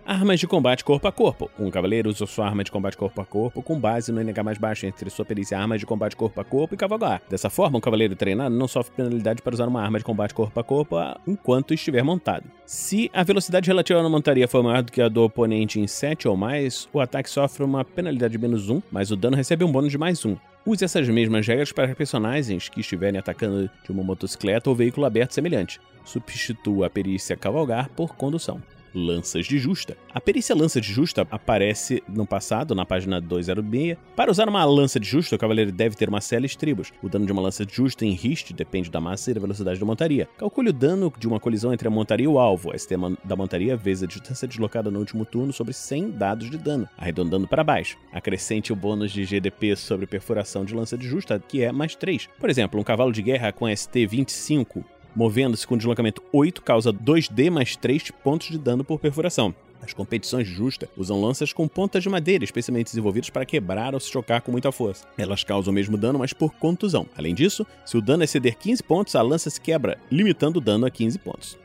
Armas 0.04 0.40
de 0.40 0.48
combate 0.48 0.84
corpo 0.84 1.06
a 1.06 1.12
corpo. 1.12 1.48
Um 1.56 1.70
cavaleiro 1.70 2.10
usa 2.10 2.26
sua 2.26 2.46
arma 2.46 2.64
de 2.64 2.72
combate 2.72 2.96
corpo 2.96 3.20
a 3.20 3.24
corpo 3.24 3.62
com 3.62 3.78
base 3.78 4.10
no 4.10 4.20
NH 4.20 4.42
mais 4.42 4.58
baixo 4.58 4.84
entre 4.84 5.08
sua 5.08 5.24
perícia 5.24 5.56
armas 5.56 5.78
de 5.78 5.86
combate 5.86 6.16
corpo 6.16 6.40
a 6.40 6.44
corpo 6.44 6.74
e 6.74 6.76
cavalgar. 6.76 7.22
Dessa 7.30 7.48
forma, 7.48 7.78
um 7.78 7.80
cavaleiro 7.80 8.16
treinado 8.16 8.52
não 8.54 8.66
sofre 8.66 8.96
penalidade 8.96 9.40
para 9.40 9.54
usar 9.54 9.68
uma 9.68 9.80
arma 9.80 9.98
de 9.98 10.04
combate 10.04 10.34
corpo 10.34 10.58
a 10.58 10.64
corpo 10.64 10.96
enquanto 11.24 11.72
estiver 11.72 12.02
montado. 12.02 12.44
Se 12.66 13.08
a 13.14 13.22
velocidade 13.22 13.68
relativa 13.68 14.02
na 14.02 14.08
montaria 14.08 14.48
for 14.48 14.64
maior 14.64 14.82
do 14.82 14.90
que 14.90 15.00
a 15.00 15.08
do 15.08 15.22
oponente 15.22 15.78
em 15.78 15.86
7 15.86 16.26
ou 16.26 16.36
mais, 16.36 16.88
o 16.92 16.98
ataque 16.98 17.30
sofre 17.30 17.62
uma 17.62 17.84
penalidade 17.84 18.32
de 18.32 18.38
menos 18.38 18.68
1, 18.68 18.82
mas 18.90 19.12
o 19.12 19.16
dano 19.16 19.36
recebe 19.36 19.64
um 19.64 19.70
bônus 19.70 19.92
de 19.92 19.98
mais 19.98 20.24
1. 20.26 20.36
Use 20.66 20.84
essas 20.84 21.08
mesmas 21.08 21.46
regras 21.46 21.70
para 21.70 21.94
personagens 21.94 22.68
que 22.68 22.80
estiverem 22.80 23.20
atacando 23.20 23.70
de 23.84 23.92
uma 23.92 24.02
motocicleta 24.02 24.68
ou 24.68 24.74
veículo 24.74 25.06
aberto 25.06 25.32
semelhante. 25.32 25.80
Substitua 26.04 26.88
a 26.88 26.90
perícia 26.90 27.36
cavalgar 27.36 27.88
por 27.90 28.16
condução 28.16 28.60
lanças 28.94 29.46
de 29.46 29.58
justa. 29.58 29.96
A 30.12 30.20
perícia 30.20 30.54
lança 30.54 30.80
de 30.80 30.92
justa 30.92 31.26
aparece 31.30 32.02
no 32.08 32.26
passado, 32.26 32.74
na 32.74 32.84
página 32.84 33.20
206. 33.20 33.96
Para 34.16 34.30
usar 34.30 34.48
uma 34.48 34.64
lança 34.64 34.98
de 34.98 35.08
justa, 35.08 35.36
o 35.36 35.38
cavaleiro 35.38 35.72
deve 35.72 35.96
ter 35.96 36.08
uma 36.08 36.20
cela 36.20 36.44
e 36.44 36.46
estribos. 36.46 36.92
O 37.02 37.08
dano 37.08 37.26
de 37.26 37.32
uma 37.32 37.42
lança 37.42 37.64
de 37.64 37.74
justa 37.74 38.04
em 38.04 38.12
riste 38.12 38.52
depende 38.52 38.90
da 38.90 39.00
massa 39.00 39.30
e 39.30 39.34
da 39.34 39.40
velocidade 39.40 39.78
da 39.78 39.86
montaria. 39.86 40.28
Calcule 40.38 40.70
o 40.70 40.72
dano 40.72 41.12
de 41.18 41.26
uma 41.26 41.40
colisão 41.40 41.72
entre 41.72 41.88
a 41.88 41.90
montaria 41.90 42.24
e 42.24 42.28
o 42.28 42.38
alvo. 42.38 42.76
ST 42.78 42.92
da 43.24 43.36
montaria 43.36 43.76
vezes 43.76 44.04
a 44.04 44.06
distância 44.06 44.46
deslocada 44.46 44.90
no 44.90 44.98
último 44.98 45.24
turno 45.24 45.52
sobre 45.52 45.72
100 45.72 46.10
dados 46.10 46.50
de 46.50 46.58
dano, 46.58 46.88
arredondando 46.96 47.48
para 47.48 47.64
baixo. 47.64 47.96
Acrescente 48.12 48.72
o 48.72 48.76
bônus 48.76 49.10
de 49.10 49.24
GDP 49.24 49.76
sobre 49.76 50.06
perfuração 50.06 50.64
de 50.64 50.74
lança 50.74 50.96
de 50.96 51.08
justa, 51.08 51.38
que 51.38 51.62
é 51.62 51.72
mais 51.72 51.94
3. 51.94 52.28
Por 52.38 52.50
exemplo, 52.50 52.78
um 52.78 52.84
cavalo 52.84 53.12
de 53.12 53.22
guerra 53.22 53.52
com 53.52 53.74
ST 53.74 54.06
25 54.06 54.84
Movendo-se 55.14 55.66
com 55.66 55.76
deslocamento 55.76 56.22
8, 56.32 56.62
causa 56.62 56.92
2D 56.92 57.50
mais 57.50 57.76
3 57.76 58.10
pontos 58.24 58.48
de 58.48 58.58
dano 58.58 58.82
por 58.82 58.98
perfuração. 58.98 59.54
As 59.82 59.92
competições 59.92 60.46
justas 60.46 60.88
usam 60.96 61.20
lanças 61.20 61.52
com 61.52 61.66
pontas 61.66 62.02
de 62.02 62.08
madeira, 62.08 62.44
especialmente 62.44 62.86
desenvolvidas 62.86 63.28
para 63.28 63.44
quebrar 63.44 63.94
ou 63.94 64.00
se 64.00 64.10
chocar 64.10 64.40
com 64.40 64.52
muita 64.52 64.70
força. 64.70 65.06
Elas 65.18 65.42
causam 65.42 65.72
o 65.72 65.74
mesmo 65.74 65.96
dano, 65.96 66.20
mas 66.20 66.32
por 66.32 66.54
contusão. 66.54 67.06
Além 67.16 67.34
disso, 67.34 67.66
se 67.84 67.96
o 67.96 68.00
dano 68.00 68.22
exceder 68.22 68.56
15 68.56 68.82
pontos, 68.84 69.16
a 69.16 69.22
lança 69.22 69.50
se 69.50 69.60
quebra, 69.60 69.98
limitando 70.10 70.58
o 70.58 70.62
dano 70.62 70.86
a 70.86 70.90
15 70.90 71.18
pontos. 71.18 71.58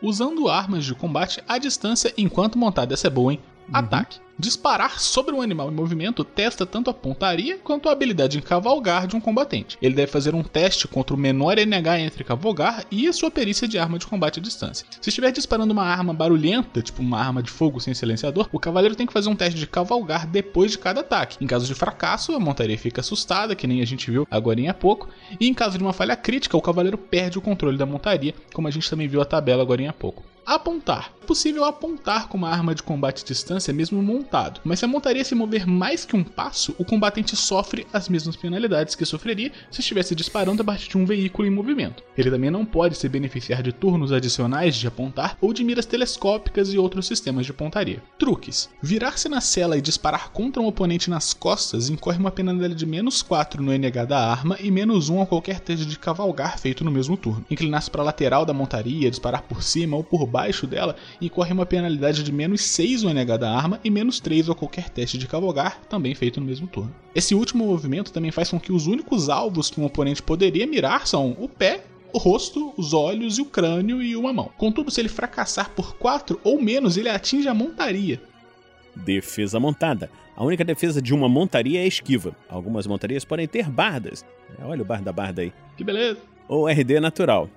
Usando 0.00 0.48
armas 0.48 0.84
de 0.84 0.94
combate 0.94 1.42
à 1.46 1.58
distância 1.58 2.14
enquanto 2.16 2.56
montada, 2.56 2.94
essa 2.94 3.08
é 3.08 3.10
boa, 3.10 3.32
hein? 3.32 3.40
Uhum. 3.68 3.76
Ataque. 3.76 4.20
Disparar 4.38 4.98
sobre 4.98 5.34
um 5.34 5.42
animal 5.42 5.70
em 5.70 5.74
movimento 5.74 6.24
testa 6.24 6.66
tanto 6.66 6.90
a 6.90 6.94
pontaria 6.94 7.58
quanto 7.58 7.88
a 7.88 7.92
habilidade 7.92 8.38
em 8.38 8.40
cavalgar 8.40 9.06
de 9.06 9.14
um 9.14 9.20
combatente. 9.20 9.78
Ele 9.80 9.94
deve 9.94 10.10
fazer 10.10 10.34
um 10.34 10.42
teste 10.42 10.88
contra 10.88 11.14
o 11.14 11.18
menor 11.18 11.58
NH 11.58 12.00
entre 12.00 12.24
cavalgar 12.24 12.84
e 12.90 13.06
a 13.06 13.12
sua 13.12 13.30
perícia 13.30 13.68
de 13.68 13.78
arma 13.78 13.98
de 13.98 14.06
combate 14.06 14.40
à 14.40 14.42
distância. 14.42 14.86
Se 15.00 15.10
estiver 15.10 15.30
disparando 15.30 15.72
uma 15.72 15.84
arma 15.84 16.12
barulhenta, 16.12 16.82
tipo 16.82 17.02
uma 17.02 17.20
arma 17.20 17.42
de 17.42 17.50
fogo 17.50 17.78
sem 17.78 17.94
silenciador, 17.94 18.48
o 18.50 18.58
cavaleiro 18.58 18.96
tem 18.96 19.06
que 19.06 19.12
fazer 19.12 19.28
um 19.28 19.36
teste 19.36 19.60
de 19.60 19.66
cavalgar 19.66 20.26
depois 20.26 20.72
de 20.72 20.78
cada 20.78 21.02
ataque. 21.02 21.36
Em 21.40 21.46
caso 21.46 21.66
de 21.66 21.74
fracasso, 21.74 22.34
a 22.34 22.40
montaria 22.40 22.78
fica 22.78 23.00
assustada, 23.00 23.54
que 23.54 23.66
nem 23.66 23.80
a 23.80 23.86
gente 23.86 24.10
viu 24.10 24.26
agora 24.30 24.52
há 24.68 24.74
pouco, 24.74 25.08
e 25.38 25.46
em 25.46 25.54
caso 25.54 25.78
de 25.78 25.84
uma 25.84 25.92
falha 25.92 26.16
crítica, 26.16 26.56
o 26.56 26.62
cavaleiro 26.62 26.98
perde 26.98 27.38
o 27.38 27.42
controle 27.42 27.78
da 27.78 27.86
montaria, 27.86 28.34
como 28.52 28.66
a 28.66 28.70
gente 28.70 28.90
também 28.90 29.08
viu 29.08 29.20
a 29.20 29.24
tabela 29.24 29.62
agora 29.62 29.88
há 29.88 29.92
pouco. 29.92 30.31
Apontar. 30.44 31.12
É 31.22 31.24
possível 31.24 31.64
apontar 31.64 32.28
com 32.28 32.36
uma 32.36 32.50
arma 32.50 32.74
de 32.74 32.82
combate 32.82 33.22
à 33.22 33.26
distância 33.26 33.72
mesmo 33.72 34.02
montado, 34.02 34.60
mas 34.64 34.80
se 34.80 34.84
a 34.84 34.88
montaria 34.88 35.24
se 35.24 35.36
mover 35.36 35.68
mais 35.68 36.04
que 36.04 36.16
um 36.16 36.24
passo, 36.24 36.74
o 36.78 36.84
combatente 36.84 37.36
sofre 37.36 37.86
as 37.92 38.08
mesmas 38.08 38.34
penalidades 38.34 38.96
que 38.96 39.04
sofreria 39.04 39.52
se 39.70 39.80
estivesse 39.80 40.16
disparando 40.16 40.62
a 40.62 40.64
partir 40.64 40.90
de 40.90 40.98
um 40.98 41.06
veículo 41.06 41.46
em 41.46 41.50
movimento. 41.50 42.02
Ele 42.18 42.30
também 42.30 42.50
não 42.50 42.64
pode 42.64 42.98
se 42.98 43.08
beneficiar 43.08 43.62
de 43.62 43.72
turnos 43.72 44.10
adicionais 44.10 44.74
de 44.74 44.86
apontar 44.88 45.38
ou 45.40 45.52
de 45.52 45.62
miras 45.62 45.86
telescópicas 45.86 46.74
e 46.74 46.78
outros 46.78 47.06
sistemas 47.06 47.46
de 47.46 47.52
pontaria. 47.52 48.02
Truques. 48.18 48.68
Virar-se 48.82 49.28
na 49.28 49.40
cela 49.40 49.78
e 49.78 49.80
disparar 49.80 50.30
contra 50.32 50.60
um 50.60 50.66
oponente 50.66 51.08
nas 51.08 51.32
costas 51.32 51.88
incorre 51.88 52.18
uma 52.18 52.32
penalidade 52.32 52.74
de 52.74 52.84
menos 52.84 53.22
4 53.22 53.62
no 53.62 53.72
NH 53.72 54.06
da 54.06 54.18
arma 54.18 54.56
e 54.60 54.72
menos 54.72 55.08
1 55.08 55.22
a 55.22 55.26
qualquer 55.26 55.60
teste 55.60 55.86
de 55.86 55.98
cavalgar 55.98 56.58
feito 56.58 56.84
no 56.84 56.90
mesmo 56.90 57.16
turno. 57.16 57.46
Inclinar-se 57.48 57.90
para 57.90 58.02
a 58.02 58.06
lateral 58.06 58.44
da 58.44 58.52
montaria, 58.52 59.08
disparar 59.08 59.42
por 59.42 59.62
cima 59.62 59.96
ou 59.96 60.02
por 60.02 60.31
abaixo 60.32 60.66
dela 60.66 60.96
e 61.20 61.28
corre 61.28 61.52
uma 61.52 61.66
penalidade 61.66 62.22
de 62.22 62.32
menos 62.32 62.62
6 62.62 63.02
no 63.02 63.10
NH 63.10 63.36
da 63.36 63.54
arma 63.54 63.78
e 63.84 63.90
menos 63.90 64.18
3 64.18 64.48
a 64.48 64.54
qualquer 64.54 64.88
teste 64.88 65.18
de 65.18 65.28
cavalgar, 65.28 65.80
também 65.90 66.14
feito 66.14 66.40
no 66.40 66.46
mesmo 66.46 66.66
turno. 66.66 66.94
Esse 67.14 67.34
último 67.34 67.66
movimento 67.66 68.12
também 68.12 68.30
faz 68.30 68.50
com 68.50 68.58
que 68.58 68.72
os 68.72 68.86
únicos 68.86 69.28
alvos 69.28 69.68
que 69.68 69.78
um 69.78 69.84
oponente 69.84 70.22
poderia 70.22 70.66
mirar 70.66 71.06
são 71.06 71.36
o 71.38 71.48
pé 71.48 71.84
o 72.14 72.18
rosto, 72.18 72.74
os 72.76 72.92
olhos 72.92 73.38
e 73.38 73.42
o 73.42 73.46
crânio 73.46 74.02
e 74.02 74.14
uma 74.14 74.34
mão. 74.34 74.50
Contudo, 74.58 74.90
se 74.90 75.00
ele 75.00 75.08
fracassar 75.08 75.70
por 75.70 75.96
4 75.96 76.38
ou 76.44 76.60
menos, 76.60 76.98
ele 76.98 77.08
atinge 77.08 77.48
a 77.48 77.54
montaria. 77.54 78.20
Defesa 78.94 79.58
montada. 79.58 80.10
A 80.36 80.44
única 80.44 80.62
defesa 80.62 81.00
de 81.00 81.14
uma 81.14 81.26
montaria 81.26 81.80
é 81.80 81.86
esquiva. 81.86 82.36
Algumas 82.50 82.86
montarias 82.86 83.24
podem 83.24 83.48
ter 83.48 83.70
bardas. 83.70 84.26
Olha 84.62 84.82
o 84.82 84.84
bar 84.84 85.02
da 85.02 85.10
barda 85.10 85.40
aí. 85.40 85.54
Que 85.74 85.82
beleza. 85.82 86.20
Ou 86.48 86.68
RD 86.68 87.00
natural. 87.00 87.48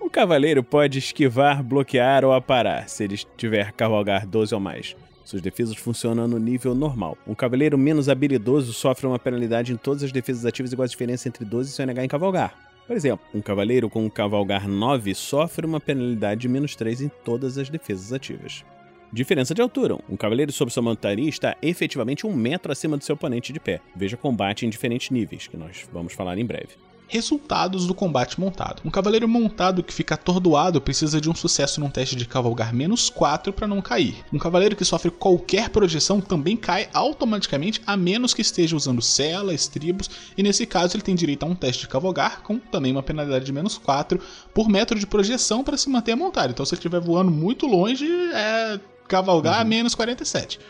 Um 0.00 0.08
cavaleiro 0.08 0.64
pode 0.64 0.98
esquivar, 0.98 1.62
bloquear 1.62 2.24
ou 2.24 2.32
aparar, 2.32 2.88
se 2.88 3.04
ele 3.04 3.18
tiver 3.36 3.70
cavalgar 3.72 4.26
12 4.26 4.54
ou 4.54 4.60
mais. 4.60 4.96
Suas 5.22 5.42
defesas 5.42 5.76
funcionam 5.76 6.26
no 6.26 6.38
nível 6.38 6.74
normal. 6.74 7.18
Um 7.26 7.34
cavaleiro 7.34 7.76
menos 7.76 8.08
habilidoso 8.08 8.72
sofre 8.72 9.06
uma 9.06 9.18
penalidade 9.18 9.72
em 9.72 9.76
todas 9.76 10.02
as 10.02 10.10
defesas 10.10 10.46
ativas 10.46 10.72
igual 10.72 10.84
a 10.84 10.88
diferença 10.88 11.28
entre 11.28 11.44
12 11.44 11.70
e 11.70 11.72
seu 11.72 11.84
NH 11.84 12.04
em 12.04 12.08
cavalgar. 12.08 12.54
Por 12.86 12.96
exemplo, 12.96 13.24
um 13.32 13.42
cavaleiro 13.42 13.90
com 13.90 14.04
um 14.04 14.10
cavalgar 14.10 14.66
9 14.66 15.14
sofre 15.14 15.66
uma 15.66 15.78
penalidade 15.78 16.40
de 16.40 16.48
menos 16.48 16.74
3 16.74 17.02
em 17.02 17.10
todas 17.22 17.58
as 17.58 17.68
defesas 17.68 18.12
ativas. 18.12 18.64
Diferença 19.12 19.54
de 19.54 19.60
altura. 19.60 19.98
Um 20.08 20.16
cavaleiro 20.16 20.50
sob 20.50 20.72
sua 20.72 20.82
montaria 20.82 21.28
está 21.28 21.56
efetivamente 21.60 22.26
um 22.26 22.34
metro 22.34 22.72
acima 22.72 22.96
do 22.96 23.04
seu 23.04 23.14
oponente 23.14 23.52
de 23.52 23.60
pé. 23.60 23.80
Veja 23.94 24.16
combate 24.16 24.64
em 24.64 24.70
diferentes 24.70 25.10
níveis, 25.10 25.46
que 25.46 25.58
nós 25.58 25.86
vamos 25.92 26.14
falar 26.14 26.38
em 26.38 26.46
breve 26.46 26.89
resultados 27.10 27.86
do 27.86 27.94
combate 27.94 28.40
montado. 28.40 28.80
Um 28.84 28.90
cavaleiro 28.90 29.28
montado 29.28 29.82
que 29.82 29.92
fica 29.92 30.14
atordoado 30.14 30.80
precisa 30.80 31.20
de 31.20 31.28
um 31.28 31.34
sucesso 31.34 31.80
num 31.80 31.90
teste 31.90 32.14
de 32.14 32.24
cavalgar 32.24 32.72
menos 32.72 33.10
4 33.10 33.52
para 33.52 33.66
não 33.66 33.82
cair. 33.82 34.24
Um 34.32 34.38
cavaleiro 34.38 34.76
que 34.76 34.84
sofre 34.84 35.10
qualquer 35.10 35.70
projeção 35.70 36.20
também 36.20 36.56
cai 36.56 36.88
automaticamente, 36.94 37.82
a 37.84 37.96
menos 37.96 38.32
que 38.32 38.42
esteja 38.42 38.76
usando 38.76 39.02
cela, 39.02 39.52
estribos, 39.52 40.08
e 40.38 40.42
nesse 40.42 40.64
caso 40.64 40.96
ele 40.96 41.02
tem 41.02 41.16
direito 41.16 41.42
a 41.42 41.46
um 41.46 41.54
teste 41.54 41.82
de 41.82 41.88
cavalgar, 41.88 42.42
com 42.42 42.58
também 42.58 42.92
uma 42.92 43.02
penalidade 43.02 43.44
de 43.44 43.52
menos 43.52 43.76
4 43.76 44.20
por 44.54 44.68
metro 44.68 44.98
de 44.98 45.06
projeção 45.06 45.64
para 45.64 45.76
se 45.76 45.90
manter 45.90 46.14
montado. 46.14 46.50
Então 46.50 46.64
se 46.64 46.74
ele 46.74 46.78
estiver 46.78 47.00
voando 47.00 47.32
muito 47.32 47.66
longe, 47.66 48.06
é 48.32 48.78
cavalgar 49.08 49.56
uhum. 49.56 49.60
a 49.62 49.64
menos 49.64 49.96
47. 49.96 50.60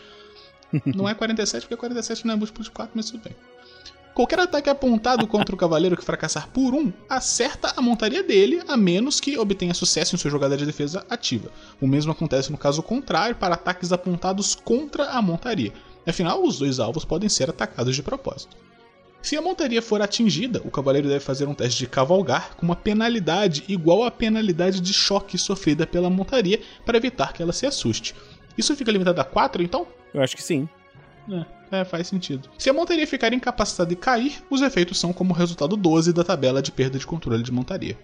não 0.95 1.07
é 1.07 1.13
47 1.13 1.63
porque 1.63 1.77
47 1.77 2.25
não 2.25 2.33
é 2.33 2.37
múltiplo 2.37 2.63
de 2.63 2.71
4, 2.71 2.91
mas 2.95 3.11
tudo 3.11 3.23
bem. 3.23 3.35
Qualquer 4.21 4.39
ataque 4.41 4.69
apontado 4.69 5.25
contra 5.25 5.55
o 5.55 5.57
cavaleiro 5.57 5.97
que 5.97 6.05
fracassar 6.05 6.47
por 6.49 6.75
um 6.75 6.93
acerta 7.09 7.73
a 7.75 7.81
montaria 7.81 8.21
dele, 8.21 8.61
a 8.67 8.77
menos 8.77 9.19
que 9.19 9.35
obtenha 9.35 9.73
sucesso 9.73 10.13
em 10.13 10.19
sua 10.19 10.29
jogada 10.29 10.55
de 10.55 10.63
defesa 10.63 11.03
ativa. 11.09 11.49
O 11.81 11.87
mesmo 11.87 12.11
acontece 12.11 12.51
no 12.51 12.57
caso 12.57 12.83
contrário 12.83 13.35
para 13.35 13.55
ataques 13.55 13.91
apontados 13.91 14.53
contra 14.53 15.05
a 15.05 15.23
montaria. 15.23 15.73
Afinal, 16.05 16.43
os 16.43 16.59
dois 16.59 16.79
alvos 16.79 17.03
podem 17.03 17.27
ser 17.29 17.49
atacados 17.49 17.95
de 17.95 18.03
propósito. 18.03 18.55
Se 19.23 19.35
a 19.35 19.41
montaria 19.41 19.81
for 19.81 20.03
atingida, 20.03 20.61
o 20.63 20.69
cavaleiro 20.69 21.07
deve 21.07 21.21
fazer 21.21 21.47
um 21.47 21.55
teste 21.55 21.79
de 21.79 21.87
cavalgar 21.87 22.55
com 22.57 22.63
uma 22.67 22.75
penalidade 22.75 23.63
igual 23.67 24.03
à 24.03 24.11
penalidade 24.11 24.81
de 24.81 24.93
choque 24.93 25.35
sofrida 25.35 25.87
pela 25.87 26.11
montaria 26.11 26.61
para 26.85 26.97
evitar 26.97 27.33
que 27.33 27.41
ela 27.41 27.53
se 27.53 27.65
assuste. 27.65 28.13
Isso 28.55 28.75
fica 28.75 28.91
limitado 28.91 29.19
a 29.19 29.25
4, 29.25 29.63
então? 29.63 29.87
Eu 30.13 30.21
acho 30.21 30.35
que 30.35 30.43
sim. 30.43 30.69
É. 31.31 31.61
É, 31.71 31.85
faz 31.85 32.07
sentido. 32.07 32.49
Se 32.57 32.69
a 32.69 32.73
montaria 32.73 33.07
ficar 33.07 33.31
incapacitada 33.31 33.93
e 33.93 33.95
cair, 33.95 34.43
os 34.49 34.61
efeitos 34.61 34.99
são 34.99 35.13
como 35.13 35.33
resultado 35.33 35.77
12 35.77 36.11
da 36.11 36.23
tabela 36.23 36.61
de 36.61 36.71
perda 36.71 36.99
de 36.99 37.07
controle 37.07 37.41
de 37.41 37.51
montaria. 37.51 37.97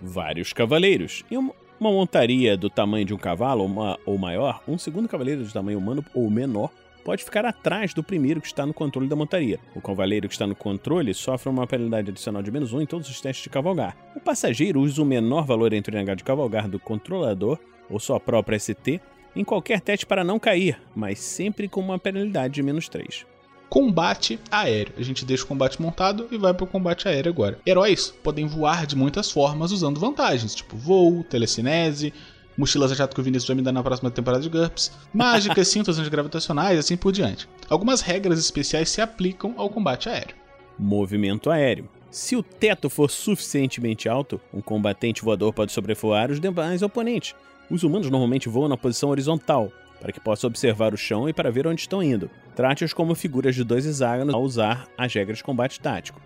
Vários 0.00 0.52
cavaleiros. 0.52 1.24
Em 1.28 1.36
uma 1.36 1.52
montaria 1.90 2.56
do 2.56 2.70
tamanho 2.70 3.04
de 3.04 3.12
um 3.12 3.18
cavalo 3.18 3.64
uma, 3.64 3.98
ou 4.06 4.16
maior, 4.16 4.62
um 4.68 4.78
segundo 4.78 5.08
cavaleiro 5.08 5.44
de 5.44 5.52
tamanho 5.52 5.78
humano 5.78 6.04
ou 6.14 6.30
menor 6.30 6.70
pode 7.04 7.24
ficar 7.24 7.44
atrás 7.44 7.92
do 7.92 8.02
primeiro 8.02 8.40
que 8.40 8.46
está 8.46 8.64
no 8.64 8.74
controle 8.74 9.08
da 9.08 9.16
montaria. 9.16 9.58
O 9.74 9.80
cavaleiro 9.80 10.28
que 10.28 10.34
está 10.34 10.46
no 10.46 10.54
controle 10.54 11.12
sofre 11.12 11.48
uma 11.48 11.66
penalidade 11.66 12.10
adicional 12.10 12.42
de 12.42 12.52
menos 12.52 12.72
um 12.72 12.80
em 12.80 12.86
todos 12.86 13.08
os 13.08 13.20
testes 13.20 13.42
de 13.42 13.50
cavalgar. 13.50 13.96
O 14.14 14.20
passageiro 14.20 14.80
usa 14.80 15.02
o 15.02 15.04
menor 15.04 15.44
valor 15.44 15.72
entre 15.72 15.96
o 15.96 15.98
NH 15.98 16.16
de 16.16 16.24
cavalgar 16.24 16.68
do 16.68 16.78
controlador 16.78 17.58
ou 17.88 17.98
sua 17.98 18.20
própria 18.20 18.58
ST 18.58 19.00
em 19.34 19.44
qualquer 19.44 19.80
teste 19.80 20.06
para 20.06 20.24
não 20.24 20.38
cair, 20.38 20.80
mas 20.94 21.18
sempre 21.18 21.68
com 21.68 21.80
uma 21.80 21.98
penalidade 21.98 22.54
de 22.54 22.62
menos 22.62 22.88
3. 22.88 23.26
Combate 23.68 24.40
aéreo. 24.50 24.94
A 24.98 25.02
gente 25.02 25.24
deixa 25.24 25.44
o 25.44 25.46
combate 25.46 25.80
montado 25.80 26.26
e 26.30 26.36
vai 26.36 26.52
para 26.52 26.64
o 26.64 26.66
combate 26.66 27.06
aéreo 27.06 27.30
agora. 27.30 27.60
Heróis 27.64 28.12
podem 28.22 28.46
voar 28.46 28.84
de 28.84 28.96
muitas 28.96 29.30
formas 29.30 29.70
usando 29.70 30.00
vantagens, 30.00 30.54
tipo 30.54 30.76
voo, 30.76 31.22
telecinese, 31.22 32.12
mochilas 32.56 32.90
a 32.90 32.94
jato 32.96 33.14
que 33.14 33.20
o 33.20 33.24
Vinícius 33.24 33.46
vai 33.46 33.56
me 33.56 33.62
dar 33.62 33.70
na 33.70 33.82
próxima 33.82 34.10
temporada 34.10 34.42
de 34.42 34.48
GURPS, 34.48 34.92
mágicas, 35.14 35.68
cintos 35.68 35.98
antigravitacionais 35.98 36.76
e 36.76 36.80
assim 36.80 36.96
por 36.96 37.12
diante. 37.12 37.48
Algumas 37.68 38.00
regras 38.00 38.40
especiais 38.40 38.90
se 38.90 39.00
aplicam 39.00 39.54
ao 39.56 39.70
combate 39.70 40.08
aéreo. 40.08 40.34
Movimento 40.76 41.48
aéreo. 41.48 41.88
Se 42.10 42.34
o 42.34 42.42
teto 42.42 42.90
for 42.90 43.08
suficientemente 43.08 44.08
alto, 44.08 44.40
um 44.52 44.60
combatente 44.60 45.22
voador 45.22 45.52
pode 45.52 45.70
sobrevoar 45.70 46.28
os 46.28 46.40
demais 46.40 46.82
oponentes, 46.82 47.36
os 47.70 47.84
humanos 47.84 48.10
normalmente 48.10 48.48
voam 48.48 48.68
na 48.68 48.76
posição 48.76 49.10
horizontal, 49.10 49.72
para 50.00 50.12
que 50.12 50.20
possa 50.20 50.46
observar 50.46 50.92
o 50.92 50.96
chão 50.96 51.28
e 51.28 51.32
para 51.32 51.50
ver 51.50 51.66
onde 51.66 51.82
estão 51.82 52.02
indo. 52.02 52.30
Trate-os 52.56 52.92
como 52.92 53.14
figuras 53.14 53.54
de 53.54 53.62
dois 53.62 53.86
hexágonos 53.86 54.34
ao 54.34 54.42
usar 54.42 54.88
as 54.98 55.14
regras 55.14 55.38
de 55.38 55.44
combate 55.44 55.78
tático. 55.78 56.20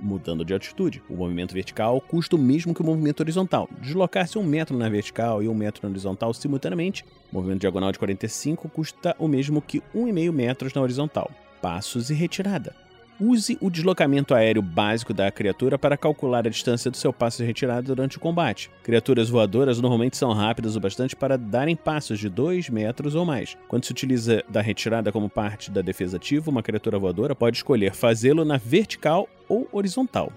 Mudando 0.00 0.44
de 0.44 0.52
altitude, 0.52 1.02
o 1.10 1.16
movimento 1.16 1.52
vertical 1.52 2.00
custa 2.00 2.36
o 2.36 2.38
mesmo 2.38 2.72
que 2.72 2.80
o 2.80 2.84
movimento 2.84 3.20
horizontal. 3.20 3.68
Deslocar-se 3.80 4.38
um 4.38 4.44
metro 4.44 4.76
na 4.76 4.88
vertical 4.88 5.42
e 5.42 5.48
um 5.48 5.54
metro 5.54 5.82
na 5.82 5.90
horizontal 5.90 6.32
simultaneamente, 6.32 7.04
o 7.32 7.36
movimento 7.36 7.62
diagonal 7.62 7.90
de 7.90 7.98
45 7.98 8.68
custa 8.68 9.16
o 9.18 9.26
mesmo 9.26 9.60
que 9.60 9.80
1,5 9.94 10.32
metros 10.32 10.72
na 10.72 10.80
horizontal. 10.80 11.30
Passos 11.60 12.10
e 12.10 12.14
retirada. 12.14 12.87
Use 13.20 13.58
o 13.60 13.68
deslocamento 13.68 14.32
aéreo 14.32 14.62
básico 14.62 15.12
da 15.12 15.28
criatura 15.28 15.76
para 15.76 15.96
calcular 15.96 16.46
a 16.46 16.50
distância 16.50 16.88
do 16.88 16.96
seu 16.96 17.12
passo 17.12 17.38
de 17.38 17.44
retirada 17.44 17.82
durante 17.82 18.16
o 18.16 18.20
combate. 18.20 18.70
Criaturas 18.84 19.28
voadoras 19.28 19.80
normalmente 19.80 20.16
são 20.16 20.32
rápidas 20.32 20.76
o 20.76 20.80
bastante 20.80 21.16
para 21.16 21.36
darem 21.36 21.74
passos 21.74 22.20
de 22.20 22.28
2 22.28 22.70
metros 22.70 23.16
ou 23.16 23.24
mais. 23.24 23.56
Quando 23.66 23.84
se 23.84 23.90
utiliza 23.90 24.44
da 24.48 24.60
retirada 24.60 25.10
como 25.10 25.28
parte 25.28 25.68
da 25.68 25.82
defesa 25.82 26.16
ativa, 26.16 26.48
uma 26.48 26.62
criatura 26.62 26.96
voadora 26.96 27.34
pode 27.34 27.56
escolher 27.56 27.92
fazê-lo 27.92 28.44
na 28.44 28.56
vertical 28.56 29.28
ou 29.48 29.68
horizontal. 29.72 30.32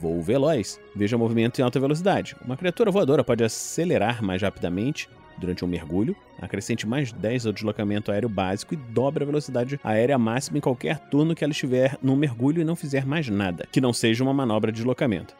Voo 0.00 0.22
veloz. 0.22 0.80
Veja 0.94 1.18
movimento 1.18 1.58
em 1.58 1.64
alta 1.64 1.80
velocidade. 1.80 2.36
Uma 2.44 2.56
criatura 2.56 2.92
voadora 2.92 3.24
pode 3.24 3.42
acelerar 3.42 4.22
mais 4.22 4.40
rapidamente 4.40 5.08
durante 5.40 5.64
um 5.64 5.68
mergulho, 5.68 6.14
acrescente 6.40 6.86
mais 6.86 7.10
10 7.10 7.46
ao 7.46 7.52
deslocamento 7.52 8.12
aéreo 8.12 8.28
básico 8.28 8.74
e 8.74 8.76
dobre 8.76 9.24
a 9.24 9.26
velocidade 9.26 9.80
aérea 9.82 10.18
máxima 10.18 10.58
em 10.58 10.60
qualquer 10.60 10.98
turno 11.08 11.34
que 11.34 11.42
ela 11.42 11.52
estiver 11.52 11.98
num 12.02 12.14
mergulho 12.14 12.60
e 12.60 12.64
não 12.64 12.76
fizer 12.76 13.06
mais 13.06 13.28
nada, 13.28 13.66
que 13.72 13.80
não 13.80 13.92
seja 13.92 14.22
uma 14.22 14.34
manobra 14.34 14.70
de 14.70 14.76
deslocamento. 14.76 15.34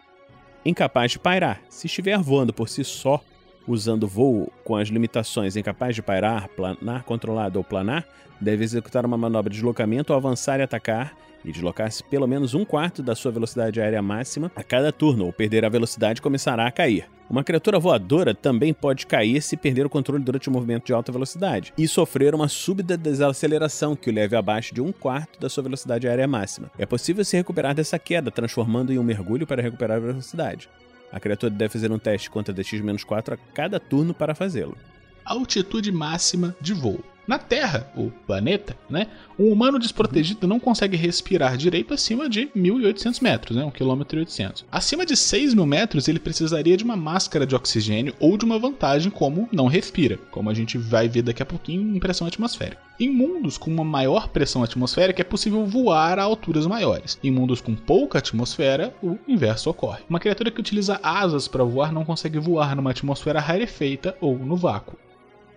incapaz 0.64 1.12
de 1.12 1.18
pairar. 1.18 1.60
Se 1.68 1.86
estiver 1.86 2.18
voando 2.18 2.52
por 2.52 2.68
si 2.68 2.84
só, 2.84 3.22
usando 3.66 4.06
voo 4.06 4.52
com 4.64 4.76
as 4.76 4.88
limitações 4.88 5.56
incapaz 5.56 5.94
de 5.94 6.02
pairar, 6.02 6.48
planar 6.48 7.04
controlado 7.04 7.58
ou 7.58 7.64
planar, 7.64 8.06
deve 8.40 8.64
executar 8.64 9.04
uma 9.04 9.18
manobra 9.18 9.50
de 9.50 9.56
deslocamento 9.56 10.12
ou 10.12 10.16
avançar 10.16 10.60
e 10.60 10.62
atacar 10.62 11.14
e 11.44 11.52
deslocar-se 11.52 12.04
pelo 12.04 12.26
menos 12.26 12.54
um 12.54 12.64
quarto 12.64 13.02
da 13.02 13.14
sua 13.14 13.32
velocidade 13.32 13.80
aérea 13.80 14.02
máxima 14.02 14.50
a 14.54 14.62
cada 14.62 14.92
turno, 14.92 15.26
ou 15.26 15.32
perder 15.32 15.64
a 15.64 15.68
velocidade 15.68 16.20
e 16.20 16.22
começará 16.22 16.66
a 16.66 16.70
cair. 16.70 17.06
Uma 17.28 17.44
criatura 17.44 17.78
voadora 17.78 18.34
também 18.34 18.74
pode 18.74 19.06
cair 19.06 19.40
se 19.40 19.56
perder 19.56 19.86
o 19.86 19.90
controle 19.90 20.22
durante 20.22 20.50
um 20.50 20.52
movimento 20.52 20.86
de 20.86 20.92
alta 20.92 21.12
velocidade 21.12 21.72
e 21.78 21.86
sofrer 21.86 22.34
uma 22.34 22.48
súbita 22.48 22.96
desaceleração 22.96 23.94
que 23.94 24.10
o 24.10 24.12
leve 24.12 24.34
abaixo 24.34 24.74
de 24.74 24.80
um 24.80 24.90
quarto 24.90 25.38
da 25.38 25.48
sua 25.48 25.62
velocidade 25.62 26.08
aérea 26.08 26.26
máxima. 26.26 26.70
É 26.76 26.84
possível 26.84 27.24
se 27.24 27.36
recuperar 27.36 27.74
dessa 27.74 27.98
queda, 27.98 28.32
transformando 28.32 28.92
em 28.92 28.98
um 28.98 29.04
mergulho 29.04 29.46
para 29.46 29.62
recuperar 29.62 29.98
a 29.98 30.00
velocidade. 30.00 30.68
A 31.12 31.18
criatura 31.18 31.50
deve 31.50 31.72
fazer 31.72 31.90
um 31.90 31.98
teste 31.98 32.30
contra 32.30 32.54
DX-4 32.54 33.32
a 33.32 33.36
cada 33.52 33.80
turno 33.80 34.14
para 34.14 34.34
fazê-lo. 34.34 34.76
Altitude 35.24 35.92
máxima 35.92 36.54
de 36.60 36.72
voo. 36.72 37.00
Na 37.30 37.38
Terra, 37.38 37.88
o 37.96 38.10
planeta, 38.26 38.76
né, 38.90 39.06
um 39.38 39.52
humano 39.52 39.78
desprotegido 39.78 40.48
não 40.48 40.58
consegue 40.58 40.96
respirar 40.96 41.56
direito 41.56 41.94
acima 41.94 42.28
de 42.28 42.48
1.800 42.56 43.22
metros, 43.22 43.56
né, 43.56 43.64
1 43.64 43.70
km 43.70 44.02
800. 44.16 44.64
Acima 44.68 45.06
de 45.06 45.16
6 45.16 45.54
mil 45.54 45.64
metros, 45.64 46.08
ele 46.08 46.18
precisaria 46.18 46.76
de 46.76 46.82
uma 46.82 46.96
máscara 46.96 47.46
de 47.46 47.54
oxigênio 47.54 48.16
ou 48.18 48.36
de 48.36 48.44
uma 48.44 48.58
vantagem 48.58 49.12
como 49.12 49.48
não 49.52 49.68
respira, 49.68 50.18
como 50.32 50.50
a 50.50 50.54
gente 50.54 50.76
vai 50.76 51.08
ver 51.08 51.22
daqui 51.22 51.40
a 51.40 51.46
pouquinho 51.46 51.94
em 51.94 52.00
pressão 52.00 52.26
atmosférica. 52.26 52.82
Em 52.98 53.08
mundos 53.08 53.56
com 53.56 53.70
uma 53.70 53.84
maior 53.84 54.26
pressão 54.30 54.64
atmosférica, 54.64 55.22
é 55.22 55.24
possível 55.24 55.64
voar 55.64 56.18
a 56.18 56.24
alturas 56.24 56.66
maiores. 56.66 57.16
Em 57.22 57.30
mundos 57.30 57.60
com 57.60 57.76
pouca 57.76 58.18
atmosfera, 58.18 58.92
o 59.00 59.16
inverso 59.28 59.70
ocorre. 59.70 60.02
Uma 60.10 60.18
criatura 60.18 60.50
que 60.50 60.58
utiliza 60.58 60.98
asas 61.00 61.46
para 61.46 61.62
voar 61.62 61.92
não 61.92 62.04
consegue 62.04 62.40
voar 62.40 62.74
numa 62.74 62.90
atmosfera 62.90 63.38
rarefeita 63.38 64.16
ou 64.20 64.36
no 64.36 64.56
vácuo 64.56 64.98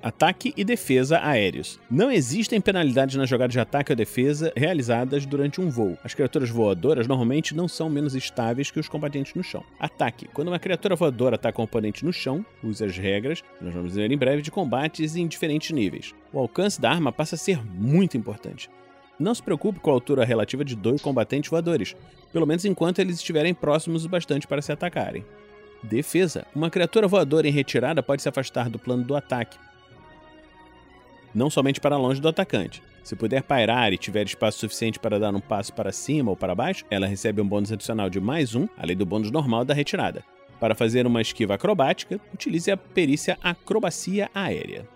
ataque 0.03 0.53
e 0.57 0.65
defesa 0.65 1.19
aéreos. 1.23 1.79
Não 1.89 2.11
existem 2.11 2.59
penalidades 2.59 3.15
nas 3.15 3.29
jogadas 3.29 3.53
de 3.53 3.59
ataque 3.59 3.93
ou 3.93 3.95
defesa 3.95 4.51
realizadas 4.55 5.25
durante 5.25 5.61
um 5.61 5.69
voo. 5.69 5.97
As 6.03 6.13
criaturas 6.13 6.49
voadoras 6.49 7.07
normalmente 7.07 7.55
não 7.55 7.69
são 7.69 7.89
menos 7.89 8.13
estáveis 8.13 8.69
que 8.69 8.79
os 8.81 8.89
combatentes 8.89 9.33
no 9.33 9.43
chão. 9.43 9.63
Ataque. 9.79 10.27
Quando 10.33 10.49
uma 10.49 10.59
criatura 10.59 10.97
voadora 10.97 11.35
ataca 11.35 11.61
um 11.61 11.63
oponente 11.63 12.03
no 12.03 12.11
chão, 12.11 12.45
use 12.61 12.83
as 12.83 12.97
regras, 12.97 13.41
nós 13.61 13.73
vamos 13.73 13.95
ver 13.95 14.11
em 14.11 14.17
breve, 14.17 14.41
de 14.41 14.51
combates 14.51 15.15
em 15.15 15.25
diferentes 15.25 15.71
níveis. 15.71 16.13
O 16.33 16.39
alcance 16.39 16.81
da 16.81 16.91
arma 16.91 17.11
passa 17.11 17.35
a 17.35 17.37
ser 17.37 17.65
muito 17.65 18.17
importante. 18.17 18.69
Não 19.17 19.33
se 19.33 19.41
preocupe 19.41 19.79
com 19.79 19.89
a 19.89 19.93
altura 19.93 20.25
relativa 20.25 20.65
de 20.65 20.75
dois 20.75 21.01
combatentes 21.01 21.49
voadores, 21.49 21.95
pelo 22.33 22.45
menos 22.45 22.65
enquanto 22.65 22.99
eles 22.99 23.15
estiverem 23.15 23.53
próximos 23.53 24.03
o 24.03 24.09
bastante 24.09 24.47
para 24.47 24.61
se 24.61 24.71
atacarem. 24.71 25.23
Defesa. 25.81 26.45
Uma 26.53 26.69
criatura 26.69 27.07
voadora 27.07 27.47
em 27.47 27.51
retirada 27.51 28.03
pode 28.03 28.21
se 28.21 28.27
afastar 28.27 28.69
do 28.69 28.79
plano 28.79 29.03
do 29.03 29.15
ataque, 29.15 29.57
não 31.33 31.49
somente 31.49 31.81
para 31.81 31.97
longe 31.97 32.21
do 32.21 32.27
atacante. 32.27 32.81
Se 33.03 33.15
puder 33.15 33.43
pairar 33.43 33.91
e 33.91 33.97
tiver 33.97 34.25
espaço 34.25 34.59
suficiente 34.59 34.99
para 34.99 35.19
dar 35.19 35.35
um 35.35 35.39
passo 35.39 35.73
para 35.73 35.91
cima 35.91 36.31
ou 36.31 36.37
para 36.37 36.55
baixo, 36.55 36.85
ela 36.89 37.07
recebe 37.07 37.41
um 37.41 37.47
bônus 37.47 37.71
adicional 37.71 38.09
de 38.09 38.19
mais 38.19 38.55
um, 38.55 38.67
além 38.77 38.95
do 38.95 39.05
bônus 39.05 39.29
normal 39.31 39.65
da 39.65 39.73
retirada. 39.73 40.23
Para 40.59 40.75
fazer 40.75 41.05
uma 41.05 41.21
esquiva 41.21 41.55
acrobática, 41.55 42.19
utilize 42.33 42.71
a 42.71 42.77
perícia 42.77 43.37
Acrobacia 43.43 44.29
Aérea. 44.33 44.87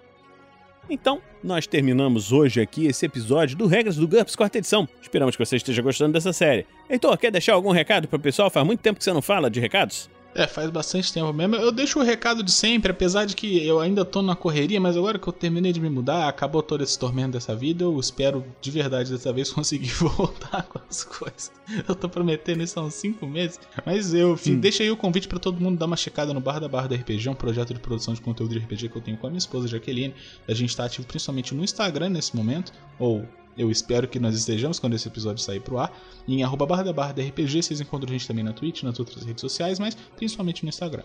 Então, 0.90 1.22
nós 1.44 1.68
terminamos 1.68 2.32
hoje 2.32 2.62
aqui 2.62 2.86
esse 2.86 3.06
episódio 3.06 3.58
do 3.58 3.68
Regras 3.68 3.98
do 3.98 4.08
GURPS 4.08 4.38
quarta 4.38 4.58
edição. 4.58 4.88
Esperamos 5.02 5.36
que 5.36 5.46
você 5.46 5.58
esteja 5.58 5.82
gostando 5.82 6.14
dessa 6.14 6.32
série. 6.32 6.66
Heitor, 6.90 7.18
quer 7.18 7.30
deixar 7.30 7.54
algum 7.54 7.72
recado 7.72 8.08
para 8.08 8.16
o 8.16 8.22
pessoal? 8.22 8.50
Faz 8.50 8.66
muito 8.66 8.80
tempo 8.80 8.98
que 8.98 9.04
você 9.04 9.12
não 9.12 9.22
fala 9.22 9.50
de 9.50 9.60
recados? 9.60 10.10
É, 10.38 10.46
faz 10.46 10.70
bastante 10.70 11.12
tempo 11.12 11.34
mesmo. 11.34 11.56
Eu 11.56 11.72
deixo 11.72 12.00
o 12.00 12.04
recado 12.04 12.44
de 12.44 12.52
sempre, 12.52 12.92
apesar 12.92 13.26
de 13.26 13.36
que 13.36 13.66
eu 13.66 13.80
ainda 13.80 14.06
tô 14.06 14.22
na 14.22 14.36
correria, 14.36 14.80
mas 14.80 14.96
agora 14.96 15.18
que 15.18 15.28
eu 15.28 15.34
terminei 15.34 15.74
de 15.74 15.82
me 15.82 15.90
mudar, 15.90 16.30
acabou 16.30 16.62
todo 16.62 16.84
esse 16.84 16.98
tormento 16.98 17.32
dessa 17.32 17.56
vida, 17.56 17.84
eu 17.84 18.00
espero 18.00 18.46
de 18.62 18.70
verdade 18.70 19.12
dessa 19.12 19.34
vez 19.34 19.50
conseguir 19.52 19.90
voltar 19.98 20.62
com 20.70 20.80
as 20.88 21.04
coisas. 21.04 21.52
Eu 21.88 21.96
tô 21.96 22.08
prometendo 22.08 22.62
isso 22.62 22.80
há 22.80 22.84
uns 22.84 22.94
5 22.94 23.26
meses. 23.26 23.60
Mas 23.84 24.14
eu, 24.14 24.34
enfim, 24.34 24.54
hum. 24.54 24.60
deixa 24.60 24.84
aí 24.84 24.92
o 24.92 24.96
convite 24.96 25.28
para 25.28 25.40
todo 25.40 25.60
mundo 25.60 25.76
dar 25.76 25.88
uma 25.88 25.98
checada 25.98 26.32
no 26.36 26.40
Bar 26.40 26.60
da 26.60 26.68
Barra 26.68 26.90
da 26.90 26.96
RPG, 26.96 27.30
um 27.30 27.34
projeto 27.34 27.74
de 27.74 27.80
produção 27.80 28.14
de 28.14 28.22
conteúdo 28.22 28.54
de 28.54 28.60
RPG 28.60 28.90
que 28.90 28.96
eu 28.96 29.02
tenho 29.02 29.18
com 29.18 29.26
a 29.26 29.32
minha 29.32 29.40
esposa 29.40 29.68
Jaqueline. 29.68 30.14
A 30.48 30.54
gente 30.54 30.78
tá 30.78 30.86
ativo 30.86 31.08
principalmente 31.08 31.56
no 31.56 31.64
Instagram 31.64 32.10
nesse 32.10 32.36
momento, 32.36 32.72
ou 33.00 33.26
eu 33.58 33.72
espero 33.72 34.08
que 34.08 34.20
nós 34.20 34.36
estejamos 34.36 34.80
quando 34.80 34.94
esse 34.94 35.08
episódio 35.08 35.42
sair 35.42 35.60
pro 35.60 35.80
ar. 35.80 35.92
Em 36.28 36.44
arroba 36.44 36.66
barra 36.66 36.84
da 36.84 36.94
barra 36.94 37.14
da 37.14 37.24
RPG, 37.24 37.64
vocês 37.64 37.82
encontram 37.82 38.10
a 38.10 38.14
gente 38.14 38.28
também 38.28 38.44
na 38.44 38.54
Twitch, 38.54 38.84
nas 38.84 39.00
outras 39.00 39.24
redes 39.24 39.42
sociais, 39.42 39.80
mas 39.80 39.96
principalmente 40.16 40.64
no 40.64 40.70
Instagram. 40.70 41.04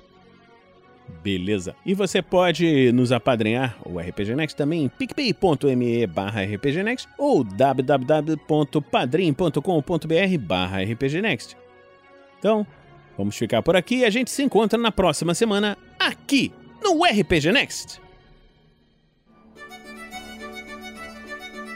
Beleza. 1.22 1.76
E 1.84 1.94
você 1.94 2.22
pode 2.22 2.90
nos 2.92 3.12
apadrinhar, 3.12 3.76
o 3.84 3.98
RPG 3.98 4.34
Next, 4.34 4.56
também 4.56 4.84
em 4.84 4.88
picpay.me 4.88 6.06
barra 6.06 6.42
rpgnext 6.42 7.06
ou 7.18 7.44
www.padrim.com.br 7.44 10.38
barra 10.40 10.82
rpgnext. 10.82 11.54
Então, 12.38 12.66
vamos 13.16 13.36
ficar 13.36 13.62
por 13.62 13.76
aqui 13.76 13.98
e 13.98 14.04
a 14.04 14.10
gente 14.10 14.30
se 14.30 14.42
encontra 14.42 14.78
na 14.78 14.90
próxima 14.90 15.34
semana 15.34 15.76
aqui 15.98 16.52
no 16.82 17.04
RPG 17.04 17.52
Next. 17.52 18.01